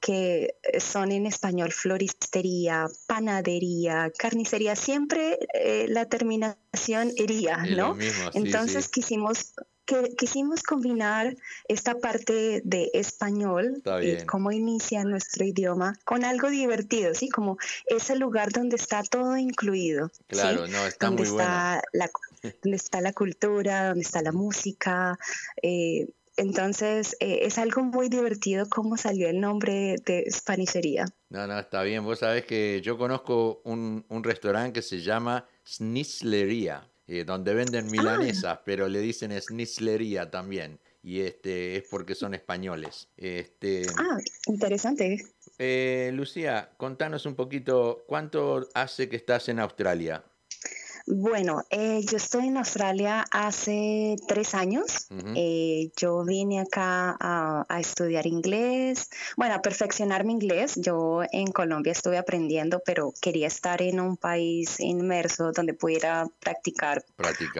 que 0.00 0.54
son 0.78 1.12
en 1.12 1.26
español 1.26 1.72
floristería, 1.72 2.86
panadería, 3.06 4.10
carnicería, 4.16 4.76
siempre 4.76 5.38
eh, 5.54 5.86
la 5.88 6.06
terminación 6.06 7.12
iría, 7.16 7.58
¿no? 7.58 7.96
Entonces 8.34 8.88
quisimos 8.88 9.54
que 9.84 10.14
quisimos 10.16 10.62
combinar 10.62 11.36
esta 11.66 11.98
parte 11.98 12.62
de 12.64 12.90
español, 12.94 13.82
y 14.02 14.24
cómo 14.26 14.52
inicia 14.52 15.04
nuestro 15.04 15.44
idioma, 15.44 15.98
con 16.04 16.24
algo 16.24 16.50
divertido, 16.50 17.14
¿sí? 17.14 17.28
Como 17.28 17.58
ese 17.86 18.16
lugar 18.16 18.52
donde 18.52 18.76
está 18.76 19.02
todo 19.02 19.36
incluido. 19.36 20.10
Claro, 20.28 20.68
no, 20.68 20.86
está 20.86 21.06
donde 21.06 21.22
muy 21.22 21.30
está 21.30 21.82
La, 21.92 22.10
donde 22.62 22.76
está 22.76 23.00
la 23.00 23.12
cultura, 23.12 23.88
donde 23.88 24.02
está 24.02 24.22
la 24.22 24.32
música, 24.32 25.18
eh, 25.62 26.08
entonces, 26.36 27.16
eh, 27.20 27.40
es 27.42 27.58
algo 27.58 27.82
muy 27.82 28.08
divertido 28.08 28.66
cómo 28.68 28.96
salió 28.96 29.28
el 29.28 29.40
nombre 29.40 29.96
de 30.04 30.26
Spanicería. 30.30 31.06
No, 31.28 31.46
no, 31.46 31.58
está 31.58 31.82
bien. 31.82 32.04
Vos 32.04 32.20
sabés 32.20 32.44
que 32.44 32.80
yo 32.82 32.96
conozco 32.96 33.60
un, 33.64 34.04
restaurante 34.22 34.72
que 34.72 34.82
se 34.82 35.00
llama 35.00 35.46
Snislería, 35.66 36.88
eh, 37.06 37.24
donde 37.24 37.54
venden 37.54 37.90
milanesas, 37.90 38.44
ah. 38.44 38.62
pero 38.64 38.88
le 38.88 39.00
dicen 39.00 39.38
Snislería 39.40 40.30
también. 40.30 40.78
Y 41.02 41.20
este 41.20 41.76
es 41.76 41.84
porque 41.90 42.14
son 42.14 42.32
españoles. 42.32 43.08
Este, 43.16 43.82
ah, 43.98 44.18
interesante. 44.46 45.18
Eh, 45.58 46.10
Lucía, 46.14 46.70
contanos 46.76 47.26
un 47.26 47.34
poquito, 47.34 48.04
¿cuánto 48.06 48.68
hace 48.74 49.08
que 49.08 49.16
estás 49.16 49.48
en 49.48 49.58
Australia? 49.58 50.24
Bueno, 51.06 51.62
eh, 51.70 52.00
yo 52.08 52.16
estoy 52.16 52.46
en 52.46 52.56
Australia 52.56 53.24
hace 53.30 54.16
tres 54.28 54.54
años. 54.54 55.08
Eh, 55.34 55.90
yo 55.96 56.24
vine 56.24 56.60
acá 56.60 57.16
a, 57.18 57.80
estudiar 57.80 58.26
inglés, 58.26 59.10
bueno, 59.36 59.54
a 59.54 59.62
perfeccionar 59.62 60.24
mi 60.24 60.32
inglés. 60.32 60.74
Yo 60.76 61.22
en 61.32 61.50
Colombia 61.50 61.92
estuve 61.92 62.18
aprendiendo, 62.18 62.80
pero 62.84 63.12
quería 63.20 63.48
estar 63.48 63.82
en 63.82 64.00
un 64.00 64.16
país 64.16 64.78
inmerso 64.78 65.52
donde 65.52 65.74
pudiera 65.74 66.26
practicar 66.38 67.04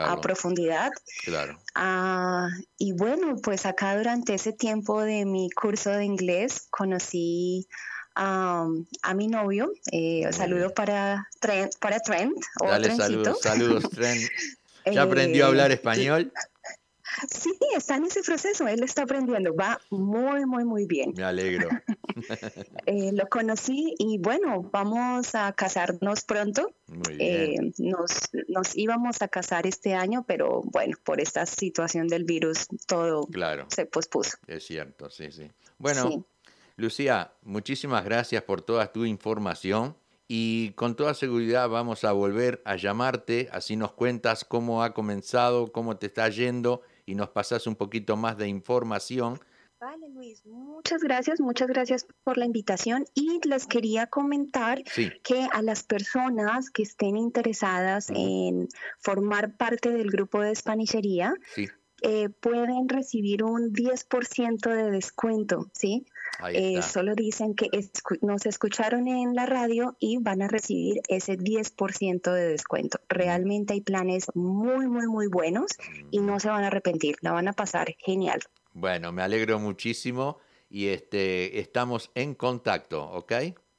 a 0.01 0.21
profundidad. 0.21 0.91
Claro. 1.25 1.59
Ah, 1.75 2.49
y 2.79 2.93
bueno, 2.93 3.37
pues 3.43 3.67
acá 3.67 3.97
durante 3.97 4.35
ese 4.35 4.53
tiempo 4.53 5.01
de 5.03 5.25
mi 5.25 5.51
curso 5.51 5.91
de 5.91 6.05
inglés 6.05 6.69
conocí 6.71 7.67
a, 8.15 8.69
a 9.03 9.15
mi 9.15 9.29
novio. 9.29 9.73
Eh, 9.91 10.29
saludo 10.33 10.73
para 10.75 11.29
Trent, 11.41 11.77
para 11.79 12.01
Trent. 12.01 12.37
Dale 12.61 12.97
saludos, 12.97 13.41
saludos 13.41 13.91
Trent. 13.91 14.23
¿Ya 14.91 15.03
aprendió 15.03 15.45
a 15.45 15.49
hablar 15.49 15.71
eh, 15.71 15.75
español? 15.75 16.33
Sí, 17.29 17.53
está 17.77 17.97
en 17.97 18.05
ese 18.05 18.23
proceso, 18.23 18.67
él 18.67 18.83
está 18.83 19.03
aprendiendo, 19.03 19.55
va 19.55 19.81
muy, 19.91 20.47
muy, 20.47 20.65
muy 20.65 20.87
bien. 20.87 21.13
Me 21.17 21.25
alegro. 21.25 21.69
Eh, 22.85 23.11
lo 23.13 23.27
conocí 23.29 23.95
y 23.99 24.19
bueno, 24.19 24.69
vamos 24.71 25.35
a 25.35 25.53
casarnos 25.55 26.25
pronto. 26.25 26.75
Muy 26.87 27.17
bien. 27.17 27.75
nos, 27.79 28.11
nos 28.49 28.77
íbamos 28.77 29.23
a 29.23 29.29
casar 29.29 29.67
este 29.67 29.95
año, 29.95 30.23
pero 30.29 30.61
bueno, 30.63 30.97
por 31.03 31.23
esta 31.23 31.47
situación 31.47 32.07
del 32.09 32.25
virus 32.25 32.67
todo 32.87 33.27
claro. 33.29 33.67
se 33.75 33.87
pospuso. 33.87 34.37
Es 34.47 34.65
cierto, 34.67 35.09
sí, 35.09 35.33
sí. 35.33 35.51
Bueno, 35.79 36.27
Lucía, 36.77 37.33
muchísimas 37.43 38.05
gracias 38.05 38.43
por 38.43 38.63
toda 38.63 38.93
tu 38.93 39.05
información 39.05 39.97
y 40.27 40.71
con 40.71 40.97
toda 40.97 41.13
seguridad 41.13 41.69
vamos 41.69 42.05
a 42.05 42.13
volver 42.13 42.63
a 42.65 42.77
llamarte, 42.77 43.49
así 43.53 43.77
nos 43.77 43.93
cuentas 43.93 44.45
cómo 44.45 44.83
ha 44.83 44.95
comenzado, 44.95 45.71
cómo 45.73 45.99
te 45.99 46.07
está 46.07 46.29
yendo 46.29 46.81
y 47.05 47.15
nos 47.15 47.29
pasas 47.29 47.67
un 47.67 47.77
poquito 47.77 48.17
más 48.17 48.39
de 48.39 48.49
información. 48.49 49.39
Vale, 49.79 50.09
Luis, 50.11 50.47
muchas 50.47 51.03
gracias, 51.03 51.41
muchas 51.41 51.69
gracias 51.69 52.07
por 52.23 52.39
la 52.39 52.47
invitación 52.47 53.05
y 53.15 53.41
les 53.47 53.67
quería 53.67 54.07
comentar 54.07 54.83
que 55.25 55.49
a 55.53 55.61
las 55.61 55.83
personas 55.83 56.71
que 56.71 56.85
estén 56.85 57.17
interesadas 57.17 58.09
en 58.15 58.69
formar 59.01 59.57
parte 59.57 59.91
del 59.91 60.09
grupo 60.11 60.41
de 60.41 60.55
Spanichería, 60.55 61.35
eh, 62.03 62.29
pueden 62.29 62.89
recibir 62.89 63.45
un 63.45 63.73
10% 63.73 64.69
de 64.69 64.91
descuento, 64.91 65.71
¿sí? 65.73 66.07
Eh, 66.53 66.83
solo 66.83 67.15
dicen 67.15 67.55
que 67.55 67.69
nos 68.21 68.47
escucharon 68.47 69.07
en 69.07 69.35
la 69.35 69.47
radio 69.47 69.97
y 70.01 70.19
van 70.19 70.43
a 70.43 70.49
recibir 70.49 71.01
ese 71.09 71.39
10% 71.39 72.33
de 72.33 72.49
descuento. 72.49 72.99
Realmente 73.09 73.75
hay 73.75 73.81
planes 73.81 74.27
muy, 74.35 74.89
muy, 74.89 75.07
muy 75.07 75.29
buenos 75.29 75.71
y 76.11 76.19
no 76.19 76.41
se 76.41 76.49
van 76.49 76.65
a 76.65 76.69
arrepentir, 76.69 77.17
la 77.21 77.33
van 77.33 77.49
a 77.49 77.53
pasar 77.53 77.95
genial. 77.99 78.41
Bueno, 78.73 79.13
me 79.13 79.23
alegro 79.23 79.59
muchísimo 79.59 80.39
y 80.69 80.89
este, 80.89 81.61
estamos 81.61 82.11
en 82.15 82.35
contacto, 82.35 83.05
¿ok? 83.05 83.33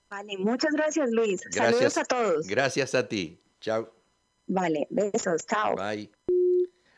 Vale, 0.10 0.38
muchas 0.38 0.72
gracias 0.74 1.10
Luis. 1.10 1.42
Saludos 1.50 1.98
a 1.98 2.06
todos. 2.06 2.48
Gracias 2.48 2.94
a 2.96 3.08
ti. 3.08 3.42
Chao. 3.60 3.92
Vale, 4.48 4.88
besos, 4.90 5.46
chao. 5.48 5.76
Bye. 5.76 6.10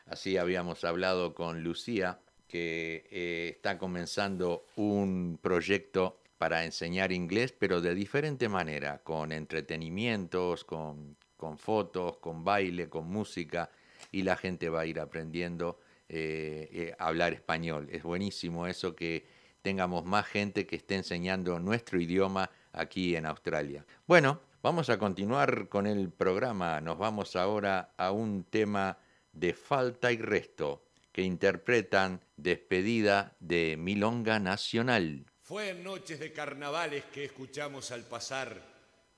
Así 0.06 0.36
habíamos 0.36 0.84
hablado 0.84 1.34
con 1.34 1.62
Lucía 1.62 2.20
que 2.46 3.06
eh, 3.10 3.52
está 3.56 3.76
comenzando 3.76 4.66
un 4.76 5.38
proyecto 5.42 6.20
para 6.38 6.64
enseñar 6.64 7.12
inglés, 7.12 7.52
pero 7.52 7.80
de 7.80 7.94
diferente 7.94 8.48
manera, 8.48 8.98
con 8.98 9.32
entretenimientos, 9.32 10.64
con, 10.64 11.16
fotos, 11.58 12.18
con 12.18 12.44
baile, 12.44 12.88
con 12.88 13.08
música, 13.08 13.70
y 14.12 14.22
la 14.22 14.36
gente 14.36 14.68
va 14.68 14.82
a 14.82 14.86
ir 14.86 15.00
aprendiendo 15.00 15.80
eh, 16.08 16.68
eh, 16.72 16.96
a 16.98 17.08
hablar 17.08 17.32
español. 17.32 17.88
Es 17.90 18.02
buenísimo 18.02 18.66
eso 18.66 18.94
que 18.94 19.26
tengamos 19.62 20.04
más 20.04 20.26
gente 20.26 20.66
que 20.66 20.76
esté 20.76 20.94
enseñando 20.94 21.58
nuestro 21.58 22.00
idioma 22.00 22.50
aquí 22.72 23.16
en 23.16 23.26
Australia. 23.26 23.84
Bueno, 24.06 24.40
Vamos 24.66 24.90
a 24.90 24.98
continuar 24.98 25.68
con 25.68 25.86
el 25.86 26.10
programa. 26.10 26.80
Nos 26.80 26.98
vamos 26.98 27.36
ahora 27.36 27.92
a 27.96 28.10
un 28.10 28.42
tema 28.42 28.98
de 29.36 29.54
falta 29.54 30.10
y 30.10 30.18
resto 30.18 30.82
que 31.12 31.22
interpretan 31.22 32.20
Despedida 32.36 33.36
de 33.40 33.76
Milonga 33.78 34.38
Nacional. 34.38 35.24
Fue 35.40 35.70
en 35.70 35.84
noches 35.84 36.18
de 36.18 36.32
carnavales 36.32 37.04
que 37.04 37.24
escuchamos 37.24 37.90
al 37.90 38.02
pasar 38.02 38.60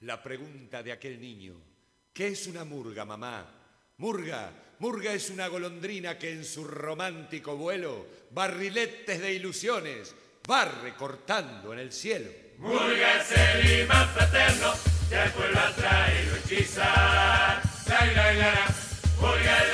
la 0.00 0.22
pregunta 0.22 0.82
de 0.82 0.92
aquel 0.92 1.20
niño. 1.20 1.60
¿Qué 2.12 2.28
es 2.28 2.46
una 2.46 2.64
murga, 2.64 3.04
mamá? 3.04 3.46
Murga, 3.96 4.52
murga 4.78 5.12
es 5.12 5.30
una 5.30 5.48
golondrina 5.48 6.18
que 6.18 6.30
en 6.30 6.44
su 6.44 6.64
romántico 6.64 7.56
vuelo, 7.56 8.06
barriletes 8.30 9.20
de 9.20 9.34
ilusiones, 9.34 10.14
va 10.48 10.66
recortando 10.66 11.72
en 11.72 11.80
el 11.80 11.92
cielo. 11.92 12.30
Murga 12.58 13.20
es 13.20 13.32
el 13.32 13.80
imán 13.82 14.08
fraterno 14.10 14.72
que 15.08 15.16
al 15.16 15.32
pueblo 15.32 15.58
atrae 15.58 16.22
y 16.22 16.26
lo 16.26 16.36
hechiza. 16.36 16.84
La, 16.84 18.04
la, 18.06 18.14
la, 18.14 18.32
la. 18.34 18.66
Murga 19.20 19.67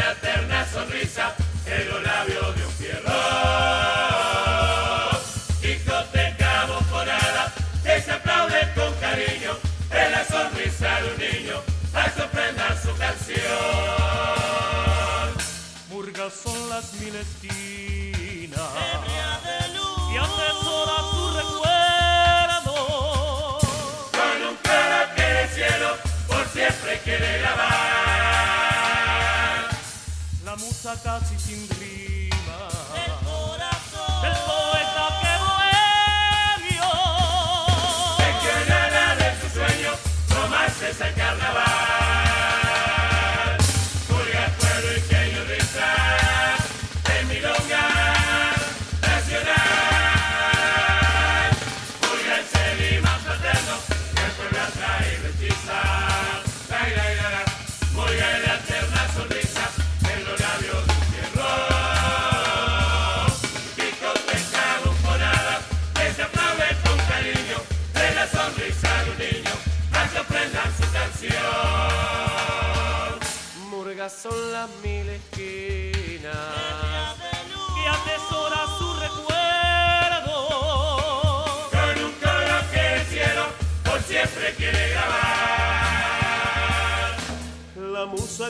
las 16.85 17.01
mil 17.01 17.16
esquinas 17.16 18.61
y 20.12 20.16
atesora 20.16 20.97
su 21.11 21.30
recuerdo. 21.41 22.74
Con 24.12 24.37
un 24.49 24.57
cara 24.62 25.14
que 25.14 25.22
del 25.22 25.49
cielo 25.49 25.97
por 26.28 26.47
siempre 26.49 27.01
quiere 27.05 27.39
grabar. 27.39 27.64
La 30.45 30.57
musa 30.57 31.01
casi 31.03 31.39
sin 31.39 31.68
rima 31.80 32.68
del 34.22 34.37
poeta 34.49 35.07
que 35.22 35.32
bohemio. 35.45 36.91
De 38.18 38.28
que 38.43 38.55
nada 38.68 39.05
de 39.16 39.28
su 39.41 39.47
sueño 39.55 39.93
no 40.30 40.41
más 40.49 40.82
es 40.82 41.01
el 41.01 41.14
carnaval. 41.14 41.64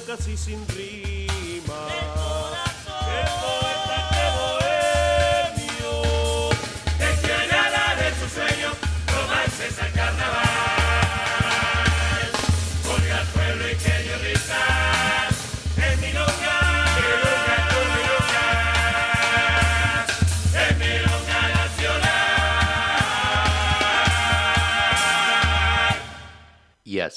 Casi 0.01 0.37
sin 0.37 0.67
rima. 0.69 1.87
Poeta, 2.15 3.31
bohemio. 3.43 4.64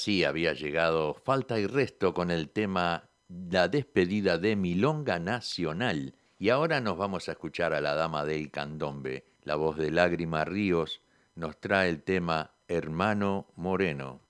Así 0.08 0.24
había 0.24 0.54
llegado 0.54 1.12
Falta 1.12 1.60
y 1.60 1.66
Resto 1.66 2.14
con 2.14 2.30
el 2.30 2.48
tema 2.48 3.10
La 3.28 3.68
despedida 3.68 4.38
de 4.38 4.56
Milonga 4.56 5.18
Nacional. 5.18 6.14
Y 6.38 6.48
ahora 6.48 6.80
nos 6.80 6.96
vamos 6.96 7.28
a 7.28 7.32
escuchar 7.32 7.74
a 7.74 7.82
la 7.82 7.94
dama 7.94 8.24
del 8.24 8.50
candombe. 8.50 9.26
La 9.42 9.56
voz 9.56 9.76
de 9.76 9.90
Lágrima 9.90 10.46
Ríos 10.46 11.02
nos 11.34 11.60
trae 11.60 11.90
el 11.90 12.02
tema 12.02 12.52
Hermano 12.68 13.48
Moreno. 13.54 14.22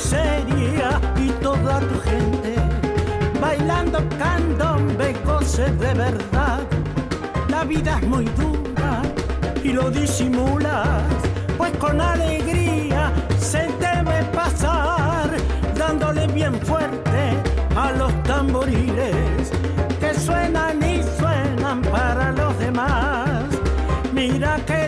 Miseria 0.00 0.98
y 1.18 1.28
toda 1.42 1.78
tu 1.80 2.00
gente 2.00 2.54
bailando 3.38 3.98
candombe 4.18 5.14
goce 5.26 5.64
de 5.72 5.92
verdad. 5.94 6.60
La 7.48 7.64
vida 7.64 7.98
es 8.00 8.08
muy 8.08 8.24
dura 8.40 9.02
y 9.62 9.72
lo 9.72 9.90
disimulas, 9.90 11.02
pues 11.58 11.72
con 11.76 12.00
alegría 12.00 13.12
se 13.38 13.62
debe 13.86 14.24
pasar, 14.32 15.28
dándole 15.76 16.26
bien 16.28 16.54
fuerte 16.62 17.22
a 17.76 17.92
los 17.92 18.12
tamboriles 18.22 19.52
que 20.00 20.14
suenan 20.14 20.82
y 20.82 21.02
suenan 21.18 21.82
para 21.82 22.32
los 22.32 22.58
demás. 22.58 23.44
Mira 24.14 24.58
qué 24.66 24.79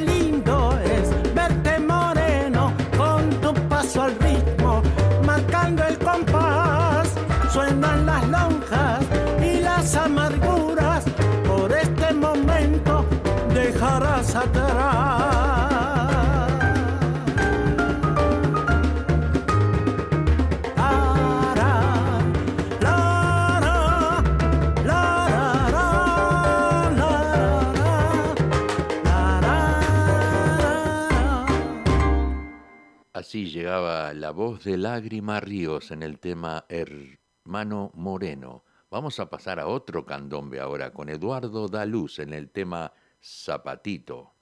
Así 33.22 33.48
llegaba 33.48 34.12
la 34.14 34.30
voz 34.30 34.64
de 34.64 34.76
Lágrima 34.76 35.40
Ríos 35.40 35.90
en 35.90 36.02
el 36.02 36.18
tema 36.18 36.66
Hermano 36.68 37.90
Moreno. 37.94 38.64
Vamos 38.90 39.20
a 39.20 39.30
pasar 39.30 39.58
a 39.58 39.68
otro 39.68 40.04
candombe 40.04 40.60
ahora 40.60 40.92
con 40.92 41.08
Eduardo 41.08 41.68
Daluz 41.68 42.18
en 42.18 42.34
el 42.34 42.50
tema 42.50 42.92
Zapatito. 43.22 44.34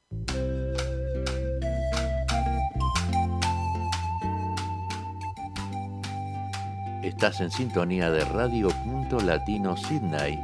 Estás 7.02 7.40
en 7.40 7.50
sintonía 7.50 8.10
de 8.10 8.24
Radio 8.24 8.70
Punto 8.84 9.20
Latino 9.20 9.76
Sydney 9.76 10.38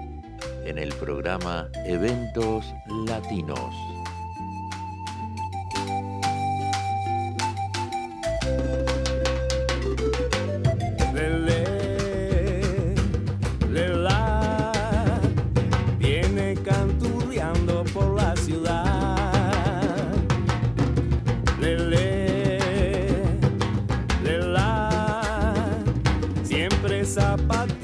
en 0.67 0.77
el 0.77 0.91
programa 0.97 1.69
Eventos 1.87 2.75
Latinos. 3.07 3.96
zapatos. 27.17 27.76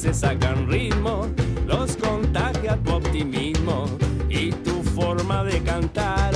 se 0.00 0.14
sacan 0.14 0.66
ritmo, 0.66 1.26
los 1.66 1.94
contagia 1.98 2.74
tu 2.78 2.92
optimismo 2.94 3.84
y 4.30 4.50
tu 4.50 4.82
forma 4.82 5.44
de 5.44 5.60
cantar. 5.62 6.32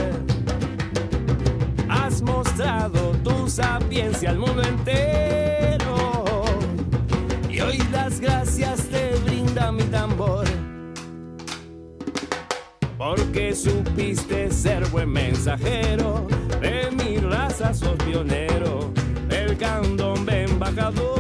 Has 1.89 2.21
mostrado 2.21 3.12
tu 3.25 3.49
sapiencia 3.49 4.31
al 4.31 4.39
mundo 4.39 4.62
entero 4.62 6.45
y 7.49 7.59
hoy 7.62 7.79
las 7.91 8.21
gracias 8.21 8.87
te 8.91 9.15
brinda 9.25 9.73
mi 9.73 9.85
tambor. 9.85 10.45
Porque 12.99 13.55
supiste 13.55 14.51
ser 14.51 14.85
buen 14.89 15.11
mensajero, 15.11 16.27
de 16.61 16.91
mi 16.91 17.17
raza 17.17 17.73
sos 17.73 17.97
pionero, 18.05 18.93
del 19.27 19.57
candombe 19.57 20.43
embajador. 20.43 21.14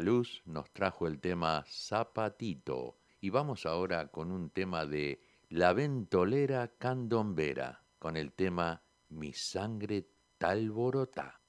Daluz 0.00 0.40
nos 0.46 0.70
trajo 0.72 1.06
el 1.06 1.20
tema 1.20 1.62
Zapatito 1.68 2.96
y 3.20 3.28
vamos 3.28 3.66
ahora 3.66 4.08
con 4.08 4.32
un 4.32 4.48
tema 4.48 4.86
de 4.86 5.20
La 5.50 5.74
Ventolera 5.74 6.68
Candombera 6.78 7.84
con 7.98 8.16
el 8.16 8.32
tema 8.32 8.82
Mi 9.10 9.34
sangre 9.34 10.08
talborotá. 10.38 11.39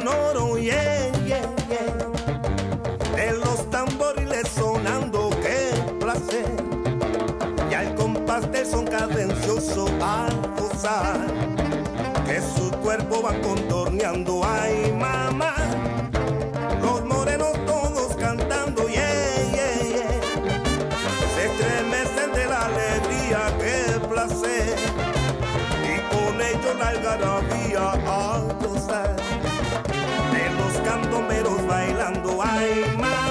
Sonoro, 0.00 0.56
yeah, 0.58 1.10
yeah, 1.26 1.54
yeah. 1.68 3.16
De 3.16 3.32
los 3.32 3.68
tamboriles 3.70 4.48
sonando, 4.48 5.30
qué 5.42 5.72
placer. 5.98 6.46
Ya 7.70 7.82
el 7.82 7.94
compás 7.94 8.50
del 8.52 8.66
son 8.66 8.86
cadencioso 8.86 9.88
al 10.00 10.32
gozar. 10.56 11.26
Que 12.26 12.40
su 12.40 12.70
cuerpo 12.82 13.22
va 13.22 13.32
contorneando, 13.40 14.42
ay 14.44 14.92
mamá. 14.92 15.54
Los 16.80 17.04
morenos 17.04 17.52
todos 17.66 18.14
cantando, 18.16 18.88
yeah, 18.88 19.34
yeah, 19.52 19.82
yeah. 19.82 20.20
Se 21.34 21.46
estremecen 21.46 22.32
de 22.32 22.46
la 22.46 22.66
alegría, 22.66 23.40
qué 23.58 23.98
placer 24.08 24.76
y 25.82 26.14
con 26.14 26.40
ello 26.40 26.74
la 26.78 26.88
algarabía 26.88 27.92
a 28.06 28.42
gozar 28.62 29.17
candomeros 31.00 31.66
bailando. 31.66 32.42
Ay 32.42 32.84
mamá 32.96 33.27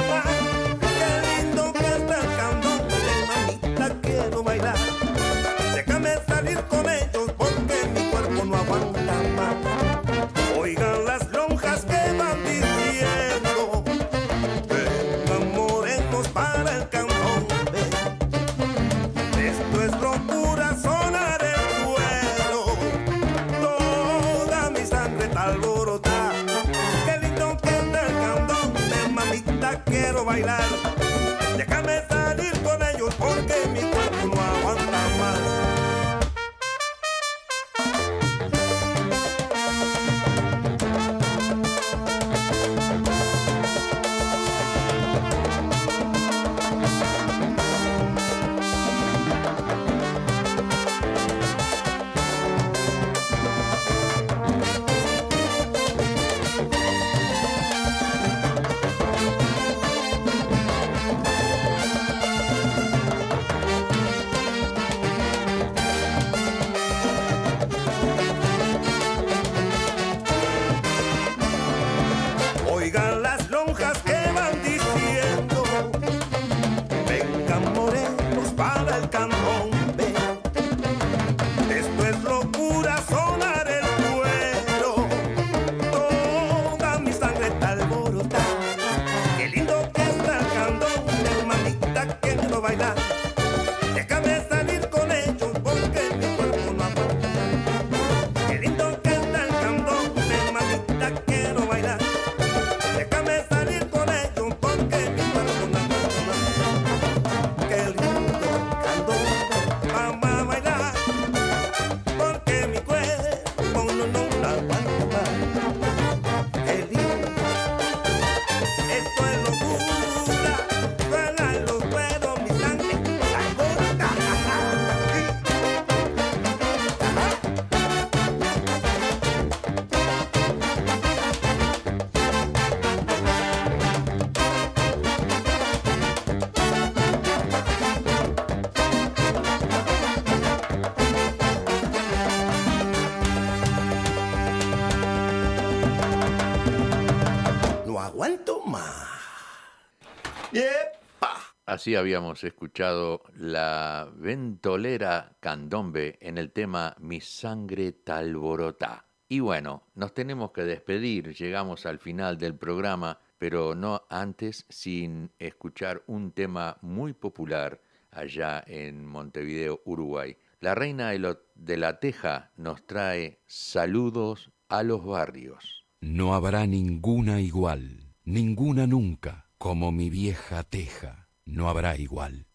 Así 151.88 151.96
habíamos 151.96 152.44
escuchado 152.44 153.24
la 153.34 154.12
ventolera 154.18 155.38
candombe 155.40 156.18
en 156.20 156.38
el 156.38 156.52
tema 156.52 156.98
Mi 157.00 157.22
sangre 157.22 157.94
talborotá. 157.94 159.06
Y 159.30 159.40
bueno, 159.40 159.84
nos 159.96 160.14
tenemos 160.14 160.52
que 160.52 160.64
despedir, 160.64 161.34
llegamos 161.34 161.86
al 161.86 162.00
final 162.00 162.38
del 162.38 162.56
programa, 162.56 163.22
pero 163.38 163.74
no 163.74 164.02
antes 164.10 164.66
sin 164.68 165.32
escuchar 165.40 166.04
un 166.08 166.34
tema 166.34 166.76
muy 166.82 167.14
popular 167.14 167.80
allá 168.12 168.62
en 168.68 169.06
Montevideo, 169.06 169.80
Uruguay. 169.86 170.36
La 170.60 170.76
reina 170.76 171.12
de, 171.12 171.78
la 171.78 172.00
teja 172.02 172.52
nos 172.58 172.86
trae 172.86 173.40
saludos 173.46 174.52
a 174.68 174.84
los 174.84 175.06
barrios. 175.06 175.86
No 176.02 176.36
habrá 176.36 176.68
ninguna 176.68 177.40
igual, 177.40 178.14
ninguna 178.26 178.88
nunca, 178.88 179.46
como 179.58 179.94
mi 179.94 180.10
vieja 180.10 180.64
teja, 180.64 181.27
no 181.48 181.70
habrá 181.70 181.96
igual. 181.98 182.46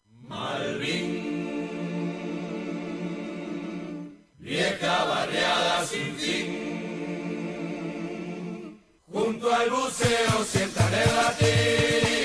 Vieja 4.37 5.05
barriada 5.05 5.85
sin 5.85 6.15
fin. 6.15 6.63
Junto 9.11 9.53
al 9.53 9.69
buceo 9.69 10.43
sientan 10.45 10.93
el 10.93 11.15
latín. 11.15 12.22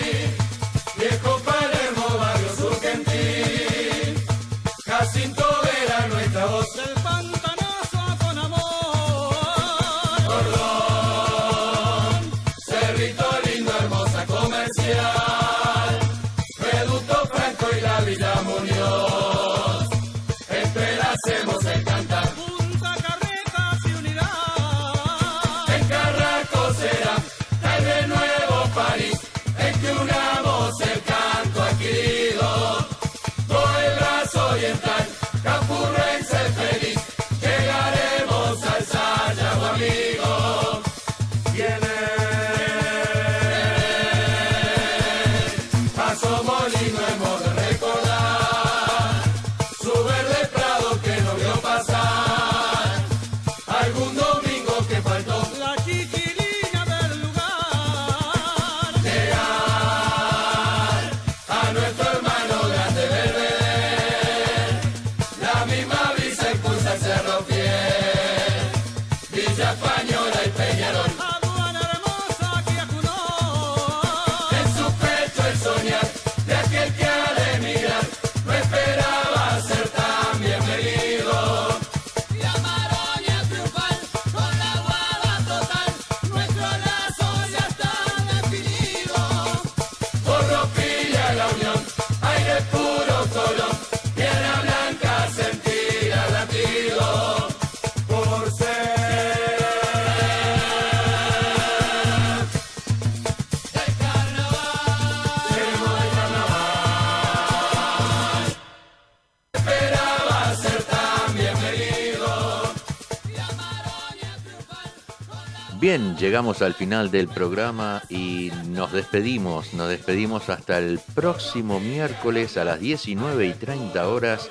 Llegamos 116.29 116.61
al 116.61 116.74
final 116.74 117.11
del 117.11 117.26
programa 117.26 118.03
y 118.11 118.53
nos 118.66 118.93
despedimos, 118.93 119.72
nos 119.72 119.89
despedimos 119.89 120.51
hasta 120.51 120.76
el 120.76 121.01
próximo 121.14 121.81
miércoles 121.81 122.59
a 122.59 122.64
las 122.64 122.81
19 122.81 123.47
y 123.47 123.55
30 123.55 124.07
horas 124.07 124.51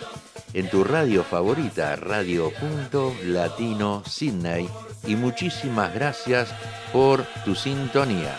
en 0.53 0.71
tu 0.71 0.83
radio 0.83 1.23
favorita, 1.23 1.95
Radio 1.95 2.51
Punto 2.59 3.13
Latino 3.25 4.01
Sydney. 4.07 4.67
Y 5.05 5.15
muchísimas 5.15 5.93
gracias 5.93 6.49
por 6.91 7.23
tu 7.45 7.53
sintonía. 7.53 8.35